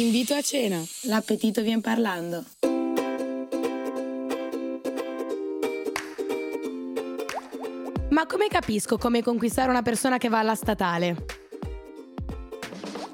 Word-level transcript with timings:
Invito 0.00 0.32
a 0.32 0.40
cena, 0.40 0.82
l'appetito 1.02 1.60
vien 1.60 1.82
parlando. 1.82 2.42
Ma 8.08 8.24
come 8.24 8.48
capisco 8.48 8.96
come 8.96 9.22
conquistare 9.22 9.68
una 9.68 9.82
persona 9.82 10.16
che 10.16 10.30
va 10.30 10.38
alla 10.38 10.54
statale? 10.54 11.26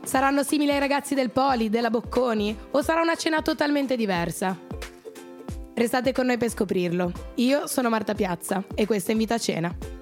Saranno 0.04 0.44
simili 0.44 0.70
ai 0.70 0.78
ragazzi 0.78 1.16
del 1.16 1.32
Poli, 1.32 1.70
della 1.70 1.90
Bocconi 1.90 2.56
o 2.70 2.80
sarà 2.82 3.00
una 3.00 3.16
cena 3.16 3.42
totalmente 3.42 3.96
diversa? 3.96 4.56
Restate 5.74 6.12
con 6.12 6.26
noi 6.26 6.38
per 6.38 6.50
scoprirlo. 6.50 7.10
Io 7.34 7.66
sono 7.66 7.88
Marta 7.88 8.14
Piazza 8.14 8.62
e 8.76 8.86
questa 8.86 9.08
è 9.08 9.12
Invita 9.12 9.34
a 9.34 9.38
Cena. 9.38 9.95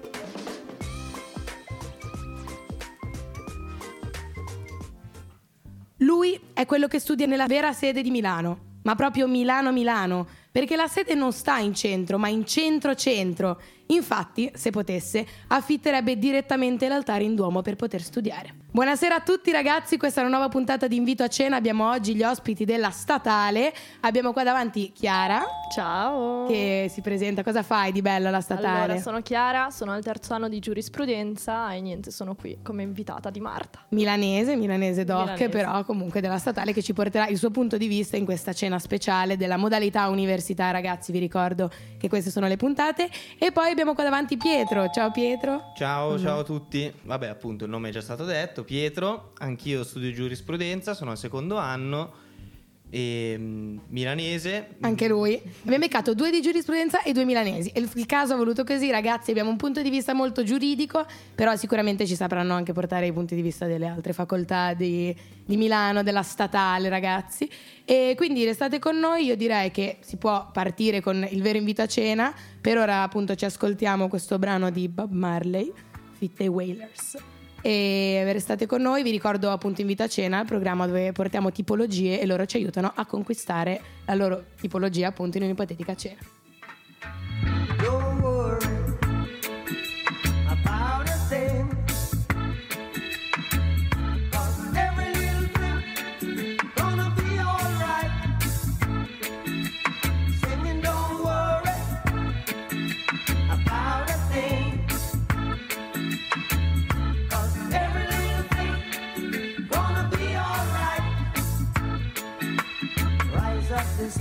Lui 5.99 6.37
è 6.53 6.65
quello 6.65 6.87
che 6.87 6.99
studia 6.99 7.25
nella 7.25 7.47
vera 7.47 7.71
sede 7.71 8.01
di 8.01 8.11
Milano, 8.11 8.73
ma 8.83 8.95
proprio 8.95 9.27
Milano-Milano, 9.27 10.27
perché 10.51 10.75
la 10.75 10.87
sede 10.87 11.15
non 11.15 11.31
sta 11.31 11.57
in 11.57 11.73
centro, 11.73 12.17
ma 12.17 12.27
in 12.27 12.45
centro-centro. 12.45 13.61
Infatti, 13.87 14.51
se 14.55 14.71
potesse, 14.71 15.25
affitterebbe 15.47 16.17
direttamente 16.17 16.87
l'altare 16.87 17.23
in 17.23 17.35
Duomo 17.35 17.61
per 17.61 17.75
poter 17.75 18.01
studiare. 18.01 18.63
Buonasera 18.75 19.15
a 19.15 19.21
tutti 19.21 19.51
ragazzi, 19.51 19.95
questa 19.95 20.19
è 20.19 20.25
una 20.25 20.35
nuova 20.35 20.49
puntata 20.49 20.87
di 20.87 20.97
Invito 20.97 21.23
a 21.23 21.29
Cena, 21.29 21.55
abbiamo 21.55 21.89
oggi 21.89 22.13
gli 22.13 22.23
ospiti 22.23 22.65
della 22.65 22.89
Statale, 22.89 23.73
abbiamo 24.01 24.33
qua 24.33 24.43
davanti 24.43 24.91
Chiara. 24.91 25.45
Ciao. 25.73 26.45
Che 26.47 26.87
si 26.89 26.99
presenta, 26.99 27.41
cosa 27.41 27.63
fai 27.63 27.93
di 27.93 28.01
bello 28.01 28.27
alla 28.27 28.41
Statale? 28.41 28.83
Allora, 28.83 28.99
sono 28.99 29.21
Chiara, 29.21 29.69
sono 29.69 29.91
al 29.91 30.03
terzo 30.03 30.33
anno 30.33 30.49
di 30.49 30.59
giurisprudenza 30.59 31.71
e 31.71 31.79
niente, 31.79 32.11
sono 32.11 32.35
qui 32.35 32.57
come 32.63 32.83
invitata 32.83 33.29
di 33.29 33.39
Marta. 33.39 33.85
Milanese, 33.89 34.57
milanese 34.57 35.05
doc, 35.05 35.19
Milanese. 35.19 35.49
però 35.49 35.85
comunque 35.85 36.19
della 36.19 36.37
Statale 36.37 36.73
che 36.73 36.81
ci 36.81 36.91
porterà 36.91 37.27
il 37.27 37.37
suo 37.37 37.51
punto 37.51 37.77
di 37.77 37.87
vista 37.87 38.17
in 38.17 38.25
questa 38.25 38.51
cena 38.51 38.77
speciale 38.77 39.37
della 39.37 39.55
modalità 39.55 40.09
università, 40.09 40.71
ragazzi, 40.71 41.13
vi 41.13 41.19
ricordo 41.19 41.71
che 41.97 42.09
queste 42.09 42.29
sono 42.29 42.47
le 42.47 42.57
puntate. 42.57 43.09
E 43.37 43.53
poi 43.53 43.74
abbiamo 43.75 43.93
qua 43.93 44.05
davanti 44.05 44.37
Pietro, 44.37 44.89
ciao 44.89 45.11
Pietro. 45.11 45.73
Ciao, 45.75 46.17
ciao 46.17 46.39
a 46.39 46.43
tutti. 46.43 46.89
Vabbè, 47.03 47.27
appunto, 47.27 47.65
il 47.65 47.69
nome 47.69 47.89
è 47.89 47.91
già 47.91 47.99
stato 47.99 48.23
detto, 48.23 48.63
Pietro. 48.63 49.33
Anch'io 49.39 49.83
studio 49.83 50.13
giurisprudenza, 50.13 50.93
sono 50.93 51.11
al 51.11 51.17
secondo 51.17 51.57
anno 51.57 52.23
e 52.89 53.35
mm, 53.37 53.77
milanese. 53.87 54.75
Anche 54.81 55.07
lui. 55.07 55.41
Abbiamo 55.61 55.79
beccato 55.79 56.13
due 56.13 56.31
di 56.31 56.41
giurisprudenza 56.41 57.01
e 57.03 57.11
due 57.11 57.25
milanesi. 57.25 57.71
Il 57.75 57.89
il 57.95 58.05
caso 58.05 58.33
ha 58.33 58.37
voluto 58.37 58.63
così, 58.63 58.89
ragazzi. 58.91 59.31
Abbiamo 59.31 59.49
un 59.49 59.57
punto 59.57 59.81
di 59.81 59.89
vista 59.89 60.13
molto 60.13 60.43
giuridico, 60.43 61.05
però 61.33 61.55
sicuramente 61.55 62.05
ci 62.05 62.15
sapranno 62.15 62.53
anche 62.53 62.73
portare 62.73 63.07
i 63.07 63.13
punti 63.13 63.35
di 63.35 63.41
vista 63.41 63.65
delle 63.65 63.87
altre 63.87 64.13
facoltà 64.13 64.73
di, 64.73 65.15
di 65.43 65.57
Milano, 65.57 66.03
della 66.03 66.23
statale, 66.23 66.89
ragazzi. 66.89 67.49
E 67.83 68.13
quindi 68.15 68.45
restate 68.45 68.79
con 68.79 68.97
noi. 68.97 69.25
Io 69.25 69.35
direi 69.35 69.71
che 69.71 69.97
si 70.01 70.17
può 70.17 70.49
partire 70.51 71.01
con 71.01 71.27
il 71.29 71.41
vero 71.41 71.57
invito 71.57 71.81
a 71.81 71.87
cena. 71.87 72.33
Per 72.61 72.77
ora, 72.77 73.01
appunto, 73.01 73.35
ci 73.35 73.45
ascoltiamo 73.45 74.07
questo 74.07 74.37
brano 74.37 74.69
di 74.69 74.87
Bob 74.87 75.11
Marley, 75.11 75.71
Fit 76.17 76.33
the 76.35 76.49
E 77.67 78.31
restate 78.31 78.67
con 78.67 78.79
noi, 78.79 79.01
vi 79.01 79.09
ricordo 79.09 79.49
appunto 79.49 79.81
Invito 79.81 80.03
a 80.03 80.07
Cena, 80.07 80.39
il 80.39 80.45
programma 80.45 80.85
dove 80.85 81.11
portiamo 81.13 81.51
tipologie 81.51 82.21
e 82.21 82.27
loro 82.27 82.45
ci 82.45 82.57
aiutano 82.57 82.91
a 82.93 83.07
conquistare 83.07 83.81
la 84.05 84.13
loro 84.13 84.43
tipologia 84.61 85.07
appunto 85.07 85.37
in 85.37 85.45
un'ipotetica 85.45 85.95
cena. 85.95 86.19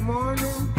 Morning. 0.05 0.74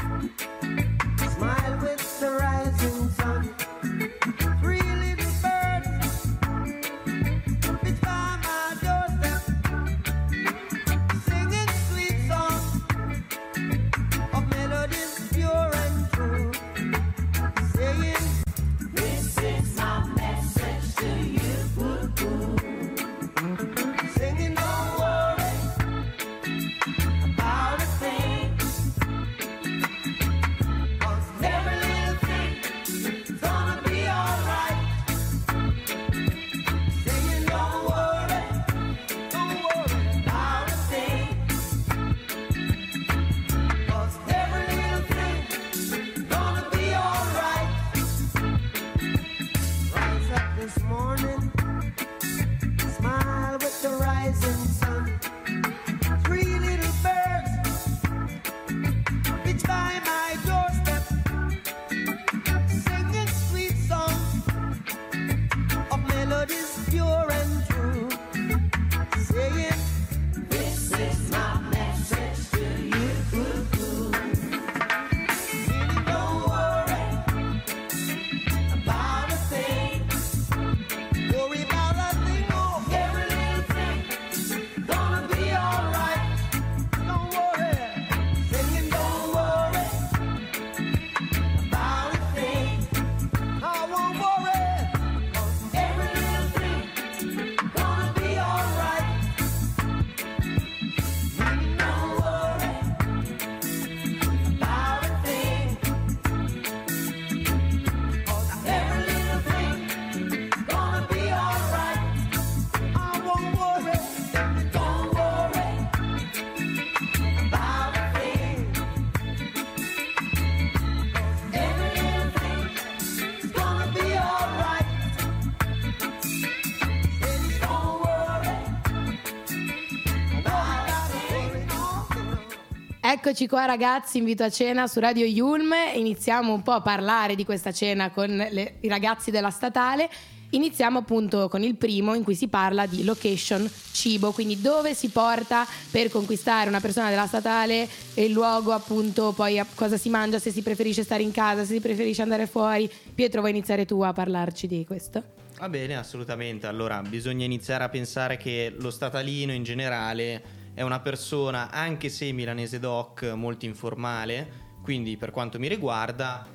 Eccoci 133.36 133.50
qua 133.50 133.66
ragazzi, 133.66 134.20
invito 134.20 134.46
a 134.46 134.50
cena 134.50 134.88
su 134.88 135.02
Radio 135.02 135.26
Yulm. 135.26 135.74
Iniziamo 135.96 136.54
un 136.54 136.64
po' 136.64 136.72
a 136.72 136.80
parlare 136.80 137.36
di 137.36 137.44
questa 137.44 137.74
cena 137.74 138.10
con 138.10 138.30
le- 138.30 138.76
i 138.80 138.88
ragazzi 138.88 139.30
della 139.30 139.50
statale. 139.50 140.10
Iniziamo 140.52 141.00
appunto 141.00 141.50
con 141.50 141.62
il 141.62 141.76
primo 141.76 142.14
in 142.14 142.24
cui 142.24 142.34
si 142.34 142.48
parla 142.48 142.86
di 142.86 143.04
location 143.04 143.70
cibo, 143.92 144.32
quindi 144.32 144.62
dove 144.62 144.94
si 144.94 145.10
porta 145.10 145.68
per 145.92 146.10
conquistare 146.10 146.70
una 146.70 146.80
persona 146.80 147.10
della 147.10 147.28
statale 147.28 147.90
e 148.14 148.24
il 148.24 148.32
luogo 148.32 148.72
appunto 148.72 149.34
poi 149.34 149.62
cosa 149.76 149.98
si 149.98 150.08
mangia, 150.08 150.40
se 150.40 150.52
si 150.52 150.62
preferisce 150.62 151.04
stare 151.04 151.22
in 151.22 151.32
casa, 151.32 151.66
se 151.66 151.74
si 151.74 151.82
preferisce 151.82 152.22
andare 152.22 152.48
fuori. 152.48 152.90
Pietro 153.14 153.42
vuoi 153.42 153.52
iniziare 153.52 153.84
tu 153.84 154.00
a 154.00 154.14
parlarci 154.14 154.66
di 154.66 154.86
questo? 154.86 155.22
Va 155.60 155.68
bene, 155.68 155.98
assolutamente. 155.98 156.68
Allora, 156.68 157.02
bisogna 157.02 157.44
iniziare 157.44 157.84
a 157.84 157.90
pensare 157.90 158.38
che 158.38 158.74
lo 158.78 158.92
statalino 158.92 159.52
in 159.52 159.64
generale 159.64 160.64
è 160.76 160.82
una 160.82 161.00
persona, 161.00 161.72
anche 161.72 162.10
se 162.10 162.32
milanese 162.34 162.80
doc, 162.80 163.24
molto 163.34 163.66
informale, 163.66 164.64
quindi 164.84 165.16
per 165.18 165.32
quanto 165.32 165.58
mi 165.58 165.68
riguarda 165.68 166.46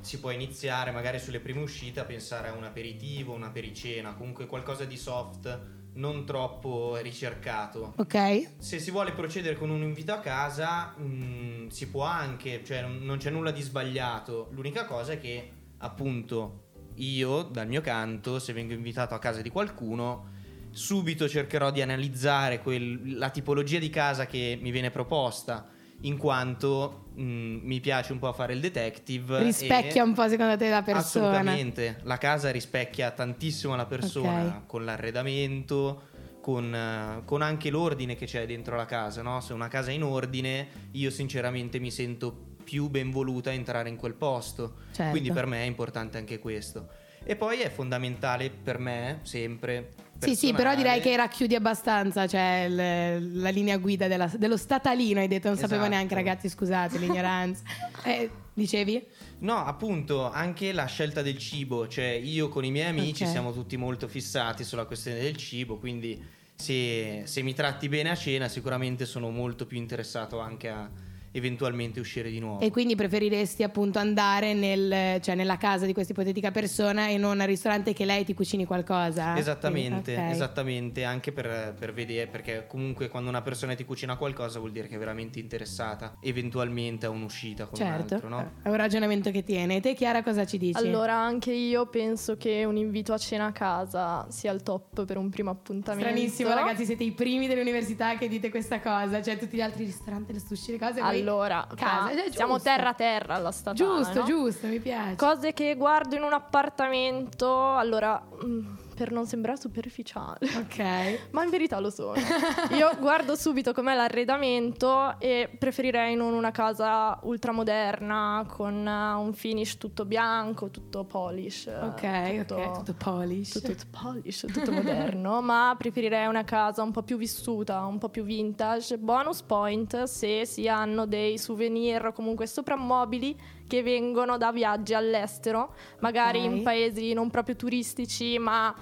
si 0.00 0.20
può 0.20 0.30
iniziare 0.30 0.90
magari 0.90 1.18
sulle 1.18 1.40
prime 1.40 1.60
uscite 1.60 2.00
a 2.00 2.04
pensare 2.04 2.48
a 2.48 2.52
un 2.52 2.64
aperitivo, 2.64 3.32
una 3.32 3.50
pericena, 3.50 4.14
comunque 4.14 4.46
qualcosa 4.46 4.84
di 4.84 4.96
soft, 4.96 5.76
non 5.94 6.24
troppo 6.24 6.98
ricercato. 7.00 7.94
Ok? 7.96 8.58
Se 8.58 8.80
si 8.80 8.90
vuole 8.90 9.12
procedere 9.12 9.56
con 9.56 9.70
un 9.70 9.82
invito 9.82 10.12
a 10.12 10.18
casa, 10.18 10.94
mh, 10.96 11.68
si 11.68 11.88
può 11.88 12.02
anche, 12.02 12.62
cioè 12.64 12.82
non 12.82 12.98
non 13.02 13.18
c'è 13.18 13.30
nulla 13.30 13.52
di 13.52 13.62
sbagliato. 13.62 14.48
L'unica 14.52 14.86
cosa 14.86 15.12
è 15.12 15.20
che, 15.20 15.52
appunto, 15.78 16.66
io 16.94 17.42
dal 17.42 17.68
mio 17.68 17.80
canto, 17.80 18.38
se 18.40 18.52
vengo 18.52 18.72
invitato 18.72 19.14
a 19.14 19.18
casa 19.18 19.40
di 19.40 19.50
qualcuno, 19.50 20.36
subito 20.78 21.28
cercherò 21.28 21.70
di 21.70 21.82
analizzare 21.82 22.60
quel- 22.62 23.18
la 23.18 23.30
tipologia 23.30 23.78
di 23.78 23.90
casa 23.90 24.26
che 24.26 24.56
mi 24.60 24.70
viene 24.70 24.90
proposta, 24.90 25.68
in 26.02 26.16
quanto 26.16 27.08
mh, 27.14 27.22
mi 27.22 27.80
piace 27.80 28.12
un 28.12 28.20
po' 28.20 28.32
fare 28.32 28.52
il 28.52 28.60
detective. 28.60 29.42
Rispecchia 29.42 30.04
un 30.04 30.14
po' 30.14 30.28
secondo 30.28 30.56
te 30.56 30.70
la 30.70 30.82
persona. 30.82 31.26
Assolutamente, 31.30 31.98
la 32.04 32.16
casa 32.18 32.50
rispecchia 32.50 33.10
tantissimo 33.10 33.74
la 33.74 33.86
persona 33.86 34.46
Ok. 34.58 34.66
con 34.66 34.84
l'arredamento, 34.84 36.02
con, 36.40 37.22
con 37.24 37.42
anche 37.42 37.68
l'ordine 37.70 38.14
che 38.14 38.26
c'è 38.26 38.46
dentro 38.46 38.76
la 38.76 38.86
casa. 38.86 39.22
No? 39.22 39.40
Se 39.40 39.52
una 39.52 39.68
casa 39.68 39.90
è 39.90 39.94
in 39.94 40.04
ordine, 40.04 40.68
io 40.92 41.10
sinceramente 41.10 41.80
mi 41.80 41.90
sento 41.90 42.46
più 42.62 42.88
ben 42.88 43.10
voluta 43.10 43.50
a 43.50 43.54
entrare 43.54 43.88
in 43.88 43.96
quel 43.96 44.14
posto. 44.14 44.76
Certo. 44.92 45.10
Quindi 45.10 45.32
per 45.32 45.46
me 45.46 45.62
è 45.62 45.66
importante 45.66 46.16
anche 46.16 46.38
questo. 46.38 46.88
E 47.24 47.34
poi 47.34 47.58
è 47.60 47.68
fondamentale 47.70 48.48
per 48.50 48.78
me, 48.78 49.18
sempre. 49.22 49.92
Sì, 50.20 50.34
sì, 50.34 50.52
però 50.52 50.74
direi 50.74 51.00
che 51.00 51.14
racchiudi 51.16 51.54
abbastanza, 51.54 52.26
cioè 52.26 52.66
il- 52.68 53.40
la 53.40 53.50
linea 53.50 53.76
guida 53.78 54.08
della- 54.08 54.30
dello 54.36 54.56
statalino, 54.56 55.20
hai 55.20 55.28
detto, 55.28 55.48
non 55.48 55.56
sapevo 55.56 55.76
Esatto. 55.82 55.90
neanche 55.94 56.14
ragazzi, 56.14 56.48
scusate 56.48 56.98
l'ignoranza. 56.98 57.62
Eh, 58.04 58.30
dicevi? 58.54 59.04
No, 59.40 59.64
appunto, 59.64 60.30
anche 60.30 60.72
la 60.72 60.86
scelta 60.86 61.22
del 61.22 61.38
cibo, 61.38 61.86
cioè 61.88 62.06
io 62.06 62.48
con 62.48 62.64
i 62.64 62.70
miei 62.70 62.88
amici 62.88 63.22
Ok. 63.24 63.30
siamo 63.30 63.52
tutti 63.52 63.76
molto 63.76 64.08
fissati 64.08 64.64
sulla 64.64 64.84
questione 64.84 65.20
del 65.20 65.36
cibo, 65.36 65.76
quindi 65.78 66.20
se, 66.54 67.22
se 67.24 67.42
mi 67.42 67.54
tratti 67.54 67.88
bene 67.88 68.10
a 68.10 68.16
cena 68.16 68.48
sicuramente 68.48 69.04
sono 69.06 69.30
molto 69.30 69.66
più 69.66 69.78
interessato 69.78 70.40
anche 70.40 70.68
a 70.68 70.88
eventualmente 71.32 72.00
uscire 72.00 72.30
di 72.30 72.38
nuovo. 72.38 72.60
E 72.60 72.70
quindi 72.70 72.94
preferiresti 72.94 73.62
appunto 73.62 73.98
andare 73.98 74.54
nel- 74.54 75.20
cioè, 75.20 75.34
nella 75.34 75.56
casa 75.56 75.86
di 75.86 75.92
questa 75.92 76.12
ipotetica 76.12 76.50
persona 76.50 77.08
e 77.08 77.16
non 77.18 77.40
al 77.40 77.46
ristorante 77.46 77.92
che 77.92 78.04
lei 78.04 78.24
ti 78.24 78.34
cucini 78.34 78.64
qualcosa? 78.64 79.36
Esattamente, 79.38 80.12
Quindi, 80.14 80.22
ok. 80.30 80.30
esattamente, 80.34 81.04
anche 81.04 81.32
per, 81.32 81.74
per 81.78 81.92
vedere, 81.92 82.26
perché 82.28 82.66
comunque 82.66 83.08
quando 83.08 83.28
una 83.28 83.42
persona 83.42 83.74
ti 83.74 83.84
cucina 83.84 84.16
qualcosa 84.16 84.58
vuol 84.58 84.72
dire 84.72 84.88
che 84.88 84.94
è 84.96 84.98
veramente 84.98 85.38
interessata 85.38 86.16
eventualmente 86.20 87.06
a 87.06 87.10
un'uscita 87.10 87.66
con 87.66 87.76
Certo, 87.78 87.92
un 87.94 88.12
altro, 88.12 88.28
no? 88.28 88.50
è 88.62 88.68
un 88.68 88.76
ragionamento 88.76 89.30
che 89.30 89.44
tiene. 89.44 89.76
E 89.76 89.80
te 89.80 89.94
Chiara 89.94 90.22
cosa 90.22 90.44
ci 90.46 90.58
dici? 90.58 90.78
Allora, 90.78 91.14
anche 91.14 91.52
io 91.52 91.86
penso 91.86 92.36
che 92.36 92.64
un 92.64 92.76
invito 92.76 93.12
a 93.12 93.18
cena 93.18 93.46
a 93.46 93.52
casa 93.52 94.26
sia 94.30 94.52
il 94.52 94.62
top 94.62 95.04
per 95.04 95.16
un 95.16 95.28
primo 95.30 95.50
appuntamento. 95.50 96.08
Stranissimo 96.08 96.52
ragazzi, 96.54 96.84
siete 96.84 97.04
i 97.04 97.12
primi 97.12 97.46
dell'università 97.46 98.16
che 98.16 98.28
dite 98.28 98.50
questa 98.50 98.80
cosa, 98.80 99.20
cioè 99.22 99.38
tutti 99.38 99.56
gli 99.56 99.60
altri 99.60 99.84
ristoranti, 99.84 100.32
le 100.32 100.40
sushi, 100.40 100.72
le 100.72 100.78
cose. 100.78 101.00
voi- 101.00 101.17
Allora, 101.20 101.66
casa, 101.74 102.10
eh, 102.10 102.30
siamo 102.32 102.60
terra 102.60 102.90
a 102.90 102.94
terra 102.94 103.34
alla 103.34 103.50
statale. 103.52 103.76
Giusto, 103.76 104.18
no? 104.20 104.24
giusto, 104.24 104.66
mi 104.66 104.78
piace. 104.78 105.16
Cose 105.16 105.52
che 105.52 105.74
guardo 105.76 106.16
in 106.16 106.22
un 106.22 106.32
appartamento, 106.32 107.74
allora, 107.74 108.20
mm, 108.44 108.76
per 108.98 109.12
non 109.12 109.26
sembrare 109.26 109.56
superficiale. 109.60 110.38
ok. 110.56 111.28
Ma 111.30 111.44
in 111.44 111.50
verità 111.50 111.78
lo 111.78 111.88
sono. 111.88 112.14
Io 112.76 112.90
guardo 112.98 113.36
subito 113.36 113.72
com'è 113.72 113.94
l'arredamento 113.94 115.14
e 115.20 115.48
preferirei 115.56 116.16
non 116.16 116.32
una 116.32 116.50
casa 116.50 117.16
ultramoderna 117.22 118.44
con 118.48 118.86
eh, 118.86 119.12
un 119.14 119.32
finish 119.34 119.78
tutto 119.78 120.04
bianco, 120.04 120.68
tutto 120.70 121.04
polish. 121.04 121.68
eh, 121.68 121.78
Ok, 121.78 122.38
tutto, 122.40 122.54
ok, 122.56 122.72
tutto 122.78 122.94
polish. 122.94 123.52
tutto 123.52 123.74
polish, 123.90 124.46
tutto 124.52 124.72
moderno, 124.72 125.40
ma 125.40 125.74
preferirei 125.78 126.26
una 126.26 126.42
casa 126.42 126.82
un 126.82 126.90
po' 126.90 127.02
più 127.02 127.16
vissuta, 127.16 127.84
un 127.84 127.98
po' 127.98 128.08
più 128.08 128.24
vintage. 128.24 128.98
Bonus 128.98 129.42
point 129.42 130.02
se 130.04 130.44
si 130.44 130.66
hanno 130.66 131.06
dei 131.06 131.38
souvenir 131.38 132.06
o 132.06 132.12
comunque 132.12 132.46
soprammobili 132.48 133.38
che 133.68 133.82
vengono 133.84 134.36
da 134.36 134.50
viaggi 134.50 134.94
all'estero, 134.94 135.74
magari 136.00 136.38
Ok. 136.40 136.44
in 136.44 136.62
paesi 136.64 137.12
non 137.12 137.30
proprio 137.30 137.54
turistici, 137.54 138.36
ma 138.38 138.74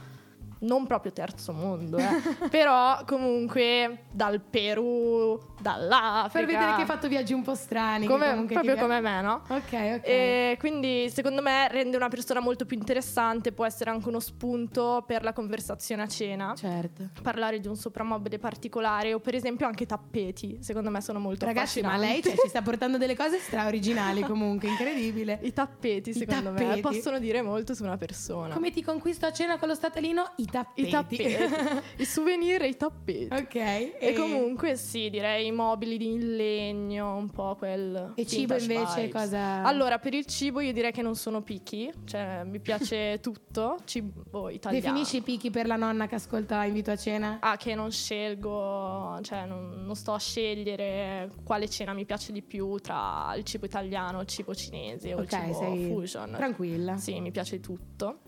non 0.60 0.86
proprio 0.86 1.12
terzo 1.12 1.52
mondo, 1.52 1.98
eh. 1.98 2.08
però 2.50 3.02
comunque 3.04 4.04
dal 4.10 4.40
Perù, 4.40 5.38
dall'Africa. 5.60 6.30
Per 6.32 6.46
vedere 6.46 6.74
che 6.74 6.80
hai 6.80 6.86
fatto 6.86 7.08
viaggi 7.08 7.32
un 7.32 7.42
po' 7.42 7.54
strani. 7.54 8.06
Come- 8.06 8.44
proprio 8.46 8.76
come 8.76 9.00
me, 9.00 9.20
no? 9.20 9.42
Ok, 9.48 9.72
ok. 9.72 10.00
E 10.04 10.56
quindi 10.58 11.10
secondo 11.10 11.42
me 11.42 11.68
rende 11.68 11.96
una 11.96 12.08
persona 12.08 12.40
molto 12.40 12.64
più 12.64 12.76
interessante, 12.76 13.52
può 13.52 13.64
essere 13.66 13.90
anche 13.90 14.08
uno 14.08 14.20
spunto 14.20 15.04
per 15.06 15.22
la 15.22 15.32
conversazione 15.32 16.02
a 16.02 16.08
cena. 16.08 16.54
Certo. 16.56 17.10
Parlare 17.22 17.60
di 17.60 17.68
un 17.68 17.76
soprammobile 17.76 18.38
particolare 18.38 19.12
o 19.14 19.20
per 19.20 19.34
esempio 19.34 19.66
anche 19.66 19.86
tappeti, 19.86 20.58
secondo 20.62 20.90
me 20.90 21.00
sono 21.00 21.18
molto 21.18 21.44
Ragazzi, 21.44 21.80
ma 21.82 21.96
lei 21.96 22.22
cioè, 22.22 22.32
ci 22.32 22.48
sta 22.48 22.62
portando 22.62 22.98
delle 22.98 23.16
cose 23.16 23.38
straordinali 23.38 24.22
comunque, 24.22 24.68
incredibile. 24.68 25.38
I 25.42 25.52
tappeti, 25.52 26.10
I 26.10 26.14
secondo 26.14 26.52
me, 26.52 26.60
tappeti. 26.60 26.80
possono 26.80 27.18
dire 27.18 27.42
molto 27.42 27.74
su 27.74 27.84
una 27.84 27.96
persona. 27.96 28.54
Come 28.54 28.70
ti 28.70 28.82
conquisto 28.82 29.26
a 29.26 29.32
cena 29.32 29.58
con 29.58 29.68
lo 29.68 29.74
statalino? 29.74 30.32
I 30.36 30.45
tappeti. 30.46 30.88
I 30.88 30.90
tappeti, 30.90 31.36
i 32.02 32.04
souvenir 32.04 32.62
e 32.62 32.68
i 32.68 32.76
tappeti. 32.76 33.28
ok. 33.34 33.54
E 33.54 34.14
comunque 34.16 34.76
sì, 34.76 35.10
direi 35.10 35.50
mobili 35.52 35.96
di 35.98 36.06
in 36.12 36.36
legno, 36.36 37.16
un 37.16 37.30
po' 37.30 37.54
quel 37.56 38.12
E 38.14 38.26
cibo 38.26 38.54
invece 38.56 39.02
vibes. 39.02 39.12
cosa... 39.12 39.62
Allora, 39.62 39.98
per 39.98 40.14
il 40.14 40.24
cibo 40.26 40.60
io 40.60 40.72
direi 40.72 40.92
che 40.92 41.02
non 41.02 41.14
sono 41.16 41.42
picky, 41.42 41.90
cioè 42.04 42.42
mi 42.44 42.60
piace 42.60 43.18
tutto, 43.22 43.78
cibo 43.84 44.48
italiano. 44.50 44.84
Definisci 44.84 45.16
i 45.18 45.22
picchi 45.22 45.50
per 45.50 45.66
la 45.66 45.76
nonna 45.76 46.06
che 46.06 46.14
ascolta 46.16 46.64
invito 46.64 46.90
a 46.90 46.96
cena? 46.96 47.38
Ah, 47.40 47.56
che 47.56 47.74
non 47.74 47.90
scelgo, 47.90 49.18
cioè 49.22 49.44
non, 49.46 49.84
non 49.84 49.94
sto 49.94 50.12
a 50.12 50.18
scegliere 50.18 51.30
quale 51.44 51.68
cena 51.68 51.92
mi 51.92 52.04
piace 52.04 52.32
di 52.32 52.42
più 52.42 52.76
tra 52.78 53.32
il 53.36 53.44
cibo 53.44 53.66
italiano, 53.66 54.20
il 54.20 54.26
cibo 54.26 54.54
cinese 54.54 55.14
o 55.14 55.18
il 55.20 55.24
ok, 55.24 55.42
cibo 55.42 55.76
fusion. 55.76 56.32
tranquilla. 56.36 56.96
Sì, 56.96 57.20
mi 57.20 57.30
piace 57.30 57.60
tutto. 57.60 58.20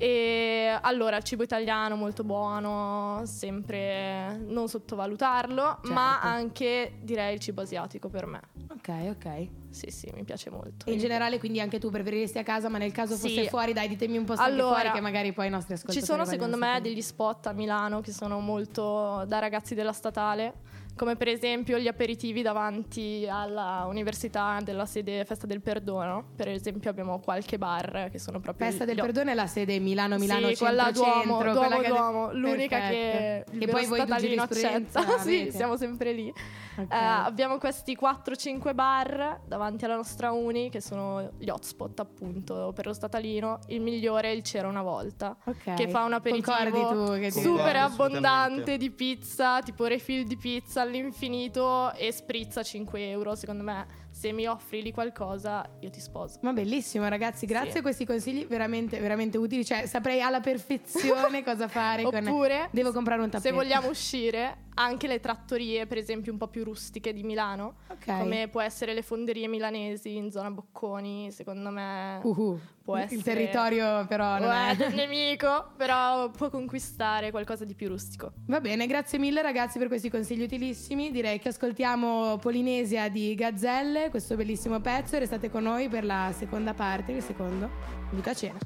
E 0.00 0.78
allora, 0.80 1.16
il 1.16 1.24
cibo 1.24 1.42
italiano 1.42 1.96
molto 1.96 2.22
buono, 2.22 3.22
sempre 3.24 4.36
non 4.46 4.68
sottovalutarlo, 4.68 5.80
ma 5.82 6.12
Certo. 6.12 6.26
anche 6.26 6.92
direi 7.02 7.34
il 7.34 7.40
cibo 7.40 7.62
asiatico 7.62 8.08
per 8.08 8.26
me. 8.26 8.40
Ok, 8.70 8.88
ok. 9.10 9.48
Sì, 9.70 9.90
sì, 9.90 10.10
mi 10.14 10.22
piace 10.24 10.50
molto. 10.50 10.88
In 10.90 10.98
generale 10.98 11.38
quindi 11.38 11.60
anche 11.60 11.78
tu 11.80 11.90
preferiresti 11.90 12.38
a 12.38 12.42
casa, 12.44 12.68
ma 12.68 12.78
nel 12.78 12.92
caso 12.92 13.14
Sì. 13.16 13.20
fosse 13.28 13.48
fuori, 13.48 13.72
dai, 13.72 13.88
ditemi 13.88 14.16
un 14.18 14.24
po' 14.24 14.36
se 14.36 14.42
Allora, 14.42 14.76
fuori 14.80 14.90
che 14.92 15.00
magari 15.00 15.32
poi 15.32 15.48
i 15.48 15.50
nostri 15.50 15.74
ascoltatori 15.74 16.04
Ci 16.06 16.10
sono 16.12 16.24
secondo 16.24 16.56
me 16.56 16.66
sapere. 16.66 16.82
degli 16.82 17.02
spot 17.02 17.46
a 17.48 17.52
Milano 17.52 18.00
che 18.00 18.12
sono 18.12 18.38
molto 18.40 19.24
da 19.26 19.38
ragazzi 19.40 19.74
della 19.74 19.92
statale, 19.92 20.54
come 20.98 21.16
per 21.16 21.28
esempio 21.28 21.78
gli 21.78 21.86
aperitivi 21.88 22.42
davanti 22.42 23.26
alla 23.30 23.86
università 23.88 24.58
della 24.62 24.84
sede 24.84 25.24
Festa 25.24 25.46
del 25.46 25.62
Perdono. 25.62 26.32
Per 26.36 26.48
esempio 26.48 26.90
abbiamo 26.90 27.20
qualche 27.20 27.56
bar 27.56 28.08
che 28.10 28.18
sono 28.18 28.40
proprio 28.40 28.66
Festa 28.66 28.84
del 28.84 28.96
gli- 28.96 29.00
Perdono 29.00 29.30
è 29.30 29.34
la 29.34 29.46
sede 29.46 29.78
Milano, 29.78 30.18
Milano, 30.18 30.48
sì, 30.48 30.56
centro, 30.56 30.90
Duomo, 30.92 31.42
Duomo, 31.42 31.58
quella 31.58 31.80
che- 31.80 31.88
Duomo, 31.88 32.32
l'unica 32.32 32.78
che 32.80 33.44
Perfetto. 33.44 33.52
il 33.52 33.58
che 33.60 33.66
vero 33.66 33.78
poi 33.78 33.86
voi 33.86 34.00
accetta. 34.38 35.00
sì, 35.22 35.50
siamo 35.52 35.76
sempre 35.76 36.12
lì. 36.12 36.32
Ok. 36.78 36.92
Eh, 36.92 36.96
abbiamo 36.96 37.58
questi 37.58 37.98
4-5 38.00 38.72
bar 38.74 39.40
davanti 39.46 39.84
alla 39.84 39.96
nostra 39.96 40.30
uni 40.30 40.70
che 40.70 40.80
sono 40.80 41.32
gli 41.36 41.48
hotspot 41.48 41.98
appunto 41.98 42.72
per 42.74 42.86
lo 42.86 42.92
statalino. 42.92 43.58
Il 43.66 43.80
migliore 43.80 44.28
è 44.28 44.32
il 44.32 44.42
C'era 44.42 44.68
una 44.68 44.82
volta 44.82 45.36
Ok. 45.44 45.74
che 45.74 45.88
fa 45.88 46.04
un 46.04 46.12
aperitivo 46.12 47.18
tu 47.18 47.30
super 47.30 47.76
abbondante 47.76 48.76
di 48.76 48.90
pizza, 48.90 49.60
tipo 49.62 49.86
refill 49.86 50.24
di 50.26 50.36
pizza 50.36 50.82
all'infinito 50.82 51.92
e 51.94 52.12
sprizza 52.12 52.62
5 52.62 53.08
euro. 53.10 53.34
Secondo 53.34 53.64
me, 53.64 53.86
se 54.18 54.32
mi 54.32 54.46
offri 54.46 54.82
lì 54.82 54.90
qualcosa, 54.90 55.64
io 55.78 55.90
ti 55.90 56.00
sposo. 56.00 56.40
Ma 56.42 56.52
bellissimo 56.52 57.06
ragazzi, 57.06 57.46
grazie 57.46 57.70
Sì. 57.70 57.78
a 57.78 57.82
questi 57.82 58.04
consigli 58.04 58.46
veramente, 58.46 58.98
veramente 58.98 59.38
utili, 59.38 59.64
cioè 59.64 59.86
saprei 59.86 60.20
alla 60.20 60.40
perfezione 60.40 61.44
cosa 61.44 61.68
fare 61.68 62.02
con... 62.02 62.14
Oppure, 62.26 62.68
Devo 62.72 62.90
comprare 62.92 63.22
un 63.22 63.30
tappeto. 63.30 63.48
se 63.48 63.54
vogliamo 63.54 63.86
uscire, 63.90 64.64
anche 64.74 65.06
le 65.06 65.20
trattorie, 65.20 65.86
per 65.86 65.98
esempio, 65.98 66.32
un 66.32 66.38
po' 66.38 66.48
più 66.48 66.64
rustiche 66.64 67.12
di 67.12 67.22
Milano, 67.22 67.76
Ok. 67.90 68.06
come 68.18 68.48
può 68.48 68.60
essere 68.60 68.92
le 68.92 69.02
fonderie 69.02 69.46
milanesi 69.46 70.16
in 70.16 70.32
zona 70.32 70.50
Bocconi, 70.50 71.30
secondo 71.30 71.70
me 71.70 72.18
Uhu. 72.24 72.58
Può 72.88 72.96
essere 72.96 73.16
Il 73.16 73.22
territorio 73.22 74.06
però 74.06 74.38
non 74.38 74.48
Uè, 74.48 74.70
è... 74.70 74.76
del 74.76 74.94
nemico, 74.96 75.72
però 75.76 76.30
può 76.30 76.48
conquistare 76.48 77.30
qualcosa 77.30 77.66
di 77.66 77.74
più 77.74 77.86
rustico. 77.88 78.32
Va 78.46 78.60
bene, 78.60 78.86
grazie 78.86 79.18
mille 79.18 79.42
ragazzi 79.42 79.76
per 79.76 79.88
questi 79.88 80.08
consigli 80.08 80.42
utilissimi. 80.42 81.10
Direi 81.10 81.38
che 81.38 81.50
ascoltiamo 81.50 82.38
Polinesia 82.38 83.10
di 83.10 83.34
Gazzelle, 83.34 84.08
questo 84.08 84.36
bellissimo 84.36 84.80
pezzo 84.80 85.16
e 85.16 85.18
restate 85.18 85.50
con 85.50 85.64
noi 85.64 85.90
per 85.90 86.06
la 86.06 86.32
seconda 86.34 86.72
parte, 86.72 87.12
il 87.12 87.22
secondo 87.22 87.68
Vita 88.10 88.30
a 88.30 88.34
cena. 88.34 88.58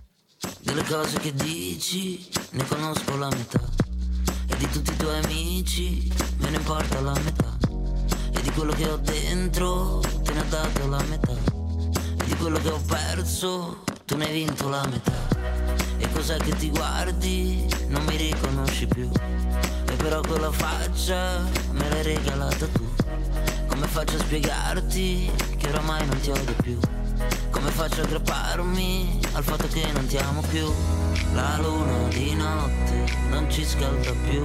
Delle 0.60 0.84
cose 0.84 1.18
che 1.18 1.32
dici 1.34 2.28
ne 2.52 2.64
conosco 2.66 3.16
la 3.16 3.28
metà 3.28 3.60
E 4.48 4.56
di 4.56 4.68
tutti 4.68 4.92
i 4.92 4.96
tuoi 4.96 5.18
amici 5.22 6.12
me 6.38 6.50
ne 6.50 6.56
importa 6.56 7.00
la 7.00 7.12
metà 7.24 7.56
E 8.36 8.40
di 8.40 8.50
quello 8.50 8.72
che 8.72 8.88
ho 8.88 8.96
dentro 8.96 10.00
te 10.22 10.32
ne 10.32 10.40
ho 10.40 10.44
dato 10.48 10.88
la 10.88 11.02
metà 11.08 11.32
E 11.32 12.24
di 12.24 12.34
quello 12.34 12.58
che 12.58 12.68
ho 12.70 12.80
perso 12.86 13.82
tu 14.12 14.18
ne 14.18 14.26
hai 14.26 14.32
vinto 14.44 14.68
la 14.68 14.86
metà. 14.90 15.12
E 15.96 16.06
cos'è 16.12 16.36
che 16.36 16.54
ti 16.56 16.68
guardi? 16.68 17.66
Non 17.88 18.04
mi 18.04 18.16
riconosci 18.16 18.86
più. 18.86 19.08
E 19.88 19.92
però 19.96 20.20
quella 20.20 20.52
faccia 20.52 21.40
me 21.70 21.88
l'hai 21.88 22.02
regalata 22.02 22.66
tu. 22.66 22.86
Come 23.68 23.86
faccio 23.86 24.16
a 24.16 24.18
spiegarti 24.18 25.32
che 25.56 25.68
oramai 25.68 26.04
non 26.06 26.20
ti 26.20 26.30
odio 26.30 26.54
più? 26.60 26.78
Come 27.50 27.70
faccio 27.70 28.02
a 28.02 28.04
aggrapparmi 28.04 29.20
al 29.32 29.44
fatto 29.44 29.66
che 29.68 29.90
non 29.92 30.06
ti 30.06 30.18
amo 30.18 30.42
più? 30.42 30.70
La 31.32 31.56
luna 31.58 32.08
di 32.08 32.34
notte 32.34 33.16
non 33.30 33.50
ci 33.50 33.64
scalda 33.64 34.12
più. 34.28 34.44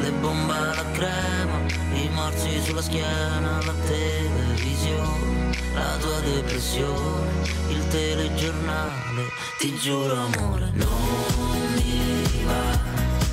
Le 0.00 0.10
bombe 0.20 0.52
alla 0.52 0.90
crema, 0.90 1.60
i 1.94 2.08
morsi 2.12 2.60
sulla 2.64 2.82
schiena, 2.82 3.62
la 3.64 3.74
televisione, 3.86 5.56
la 5.74 5.96
tua 6.00 6.18
depressione, 6.20 7.30
il 7.68 7.79
telegiornale. 7.90 9.24
Ti 9.58 9.76
giuro 9.76 10.14
amore, 10.14 10.70
non 10.74 11.72
mi 11.74 12.44
va 12.44 12.78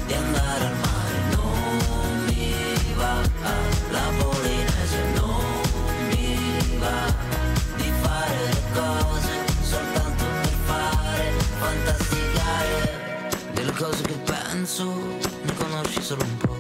di 0.08 0.14
andare 0.14 0.66
al 0.66 0.76
mare, 0.78 1.36
non 1.36 2.26
mi 2.26 2.54
va 2.96 3.22
la 3.92 4.12
Polinesia, 4.18 5.04
non 5.16 5.46
mi 6.10 6.78
va 6.80 7.14
di 7.76 7.92
fare 8.02 8.38
le 8.46 8.62
cose 8.74 9.46
soltanto 9.62 10.24
per 10.42 10.56
fare 10.66 11.32
fantasticare 11.60 13.52
delle 13.54 13.72
cose 13.72 14.02
che 14.04 14.18
penso 14.26 14.86
ne 15.44 15.54
conosci 15.56 16.02
solo 16.02 16.24
un 16.24 16.38
po' 16.38 16.58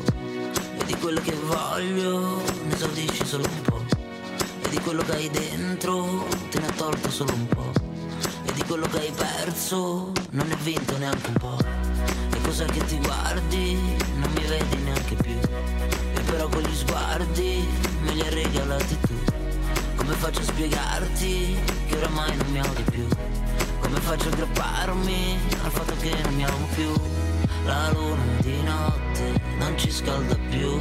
e 0.78 0.86
di 0.86 0.96
quello 0.96 1.20
che 1.22 1.34
voglio 1.34 2.42
ne 2.68 2.74
esaudisci 2.74 3.26
solo 3.26 3.44
un 3.44 3.62
po' 3.62 3.84
e 4.62 4.70
di 4.70 4.80
quello 4.80 5.02
che 5.04 5.12
hai 5.14 5.30
dentro 5.30 6.26
te 6.52 6.60
ne 6.60 6.68
ha 6.68 6.72
tolto 6.72 7.10
solo 7.10 7.34
un 7.34 7.48
po' 7.48 7.57
perso 9.58 10.12
non 10.30 10.46
ne 10.48 10.54
hai 10.54 10.60
vinto 10.62 10.98
neanche 11.00 11.28
un 11.30 11.34
po' 11.40 11.58
e 12.32 12.42
cos'è 12.44 12.66
che 12.66 12.86
ti 12.86 13.00
guardi 13.00 13.74
non 14.20 14.32
mi 14.36 14.46
vedi 14.46 14.78
neanche 14.84 15.16
più. 15.16 15.40
E 16.14 16.22
però 16.30 16.48
quegli 16.48 16.76
sguardi 16.76 17.68
me 18.02 18.12
li 18.14 18.22
hai 18.22 18.30
regalati 18.36 18.98
tu 19.00 19.16
come 19.96 20.14
faccio 20.14 20.42
a 20.42 20.44
spiegarti 20.44 21.58
che 21.88 21.96
oramai 21.98 22.38
non 22.38 22.52
mi 22.52 22.60
odi 22.60 22.84
più? 22.84 23.08
Come 23.80 24.00
faccio 24.00 24.30
a 24.30 24.32
aggrapparmi 24.32 25.40
al 25.64 25.72
fatto 25.72 25.96
che 26.02 26.14
non 26.22 26.36
mi 26.36 26.46
amo 26.46 26.68
più? 26.76 26.94
La 27.66 27.90
luna 27.94 28.24
di 28.42 28.62
notte 28.62 29.42
non 29.58 29.76
ci 29.76 29.90
scalda 29.90 30.38
più. 30.50 30.78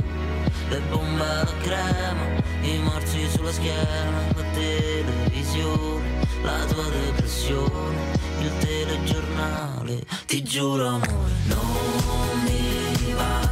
Le 0.68 0.80
bombe 0.90 1.22
alla 1.22 1.52
crema, 1.62 2.24
i 2.60 2.78
morsi 2.82 3.26
sulla 3.30 3.52
schiena 3.52 4.20
La 4.34 4.42
televisione, 4.52 6.02
la 6.42 6.64
tua 6.66 6.84
depressione 6.90 8.15
Il 8.38 8.52
telegiornale, 8.58 10.04
ti 10.26 10.42
giuro 10.42 10.86
amore 10.86 11.32
Non 11.46 12.42
mi 12.44 13.12
va 13.14 13.50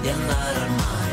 di 0.00 0.08
andare 0.08 0.60
al 0.60 0.70
mare 0.70 1.07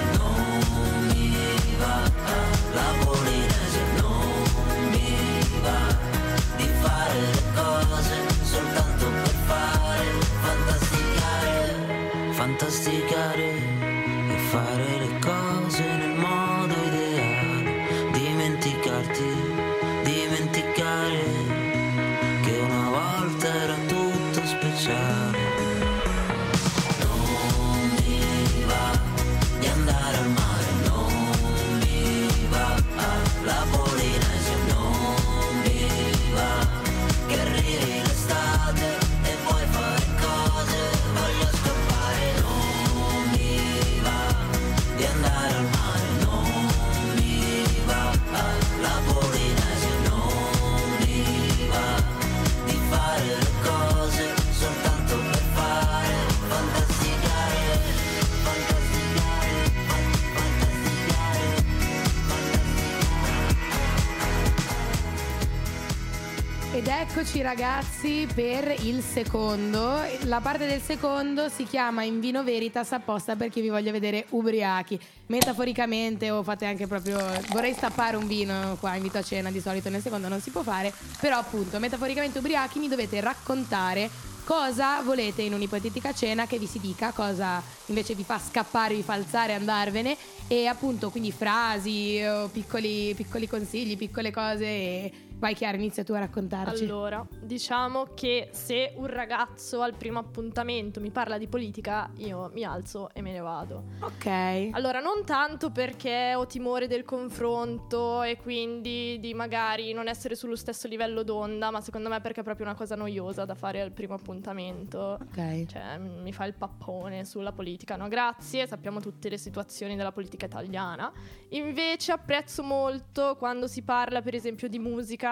Ed 66.86 66.92
eccoci 66.92 67.42
ragazzi 67.42 68.27
per 68.32 68.75
il 68.82 69.01
secondo. 69.01 70.04
La 70.25 70.39
parte 70.39 70.68
del 70.68 70.80
secondo 70.80 71.50
si 71.50 71.63
chiama 71.63 72.04
In 72.04 72.20
vino 72.20 72.44
veritas 72.44 72.92
apposta 72.92 73.36
perché 73.36 73.60
vi 73.60 73.70
voglio 73.70 73.92
vedere 73.92 74.27
ubriachi. 74.30 75.00
Metaforicamente 75.25 76.30
o 76.30 76.44
fate 76.44 76.68
anche 76.68 76.86
proprio... 76.86 77.18
Vorrei 77.50 77.74
stappare 77.74 78.18
un 78.18 78.27
vino 78.27 78.77
qua, 78.80 78.94
invito 78.94 79.18
a 79.18 79.24
cena, 79.24 79.50
di 79.50 79.62
solito 79.62 79.89
nel 79.89 80.04
secondo 80.04 80.27
non 80.27 80.42
si 80.42 80.51
può 80.51 80.62
fare. 80.62 80.94
Però 81.20 81.39
appunto, 81.39 81.80
metaforicamente 81.80 82.38
ubriachi 82.38 82.77
mi 82.77 82.88
dovete 82.88 83.20
raccontare 83.20 84.08
cosa 84.44 85.01
volete 85.01 85.42
in 85.42 85.56
un'ipotetica 85.56 86.13
cena 86.13 86.46
che 86.46 86.60
vi 86.60 86.68
si 86.68 86.80
dica, 86.80 87.13
cosa 87.13 87.63
invece 87.88 88.13
vi 88.13 88.24
fa 88.24 88.38
scappare, 88.39 88.94
vi 88.94 89.01
fa 89.01 89.13
alzare 89.13 89.56
andarvene. 89.56 90.15
E 90.48 90.68
appunto 90.68 91.10
quindi 91.10 91.32
frasi, 91.32 92.22
o 92.22 92.48
piccoli, 92.50 93.15
piccoli 93.15 93.48
consigli, 93.48 93.98
piccole 93.98 94.30
cose. 94.30 95.25
Vai 95.38 95.54
Chiara, 95.54 95.75
inizia 95.75 96.04
tu 96.04 96.13
a 96.13 96.20
raccontarci. 96.20 96.86
Allora, 96.86 97.25
diciamo 97.42 98.08
che 98.15 98.50
se 98.51 98.94
un 98.96 99.08
ragazzo 99.08 99.82
al 99.82 99.94
primo 99.94 100.18
appuntamento 100.18 101.01
mi 101.01 101.12
parla 101.12 101.38
di 101.38 101.48
politica, 101.48 102.10
io 102.18 102.50
mi 102.54 102.63
alzo 102.63 103.10
e 103.13 103.22
me 103.22 103.32
ne 103.32 103.39
vado. 103.39 103.84
Ok. 104.00 104.70
Allora, 104.72 105.01
non 105.01 105.25
tanto 105.25 105.72
perché 105.72 106.34
ho 106.36 106.46
timore 106.46 106.88
del 106.88 107.04
confronto 107.04 108.24
e 108.24 108.38
quindi 108.38 109.20
di 109.20 109.34
magari 109.34 109.92
non 109.92 110.08
essere 110.08 110.36
sullo 110.36 110.56
stesso 110.56 110.88
livello 110.88 111.22
d'onda, 111.22 111.70
ma 111.70 111.82
secondo 111.82 112.08
me 112.08 112.22
perché 112.22 112.39
è 112.39 112.44
proprio 112.44 112.65
una 112.65 112.75
cosa 112.75 112.96
noiosa 112.96 113.44
da 113.44 113.56
fare 113.56 113.82
al 113.82 113.92
primo 113.92 114.13
appuntamento. 114.13 115.20
Ok. 115.22 115.65
Cioè, 115.65 115.98
mi 115.98 116.32
fa 116.32 116.46
il 116.46 116.54
pappone 116.54 117.25
sulla 117.25 117.51
politica. 117.51 117.98
No, 117.98 118.08
grazie, 118.08 118.68
sappiamo 118.68 119.01
tutte 119.01 119.27
le 119.27 119.38
situazioni 119.38 119.98
della 119.98 120.13
politica 120.13 120.46
italiana. 120.46 121.12
Invece 121.50 122.13
apprezzo 122.13 122.63
molto 122.63 123.36
quando 123.38 123.68
si 123.68 123.82
parla, 123.82 124.22
per 124.22 124.34
esempio, 124.34 124.70
di 124.70 124.80
musica, 124.80 125.25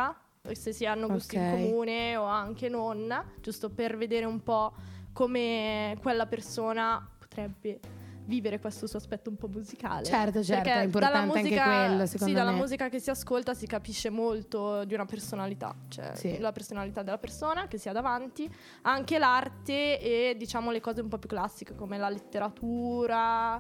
se 0.54 0.74
si 0.74 0.86
hanno 0.86 1.08
gusti 1.08 1.36
Ok. 1.38 1.42
in 1.44 1.50
comune 1.52 2.16
o 2.18 2.24
anche 2.26 2.68
non, 2.70 3.14
giusto 3.42 3.70
per 3.70 3.96
vedere 3.98 4.26
un 4.26 4.42
po' 4.44 4.74
come 5.14 5.96
quella 6.02 6.26
persona 6.26 7.08
potrebbe 7.18 7.80
vivere 8.26 8.58
questo 8.60 8.88
suo 8.88 8.98
aspetto 9.00 9.30
un 9.30 9.36
po' 9.36 9.48
musicale. 9.50 10.06
Certo, 10.06 10.42
certo, 10.44 10.64
Perché 10.64 10.80
è 10.80 10.84
importante 10.86 11.18
dalla 11.18 11.26
anche 11.34 11.42
musica- 11.44 11.64
quello, 11.64 12.06
secondo 12.06 12.34
Sì, 12.34 12.40
dalla 12.40 12.52
me. 12.52 12.58
musica 12.58 12.88
che 12.90 13.00
si 13.00 13.10
ascolta 13.10 13.54
si 13.54 13.68
capisce 13.68 14.10
molto 14.10 14.86
di 14.86 14.94
una 14.94 15.04
personalità, 15.06 15.76
cioè 15.90 16.12
Sì. 16.16 16.40
la 16.40 16.52
personalità 16.54 17.04
della 17.04 17.18
persona 17.18 17.68
che 17.68 17.78
si 17.78 17.90
ha 17.90 17.92
davanti, 17.92 18.50
anche 18.84 19.18
l'arte 19.18 20.00
e 20.00 20.36
diciamo 20.38 20.72
le 20.72 20.80
cose 20.80 21.02
un 21.02 21.10
po' 21.10 21.18
più 21.18 21.28
classiche 21.28 21.76
come 21.76 21.98
la 21.98 22.10
letteratura. 22.10 23.56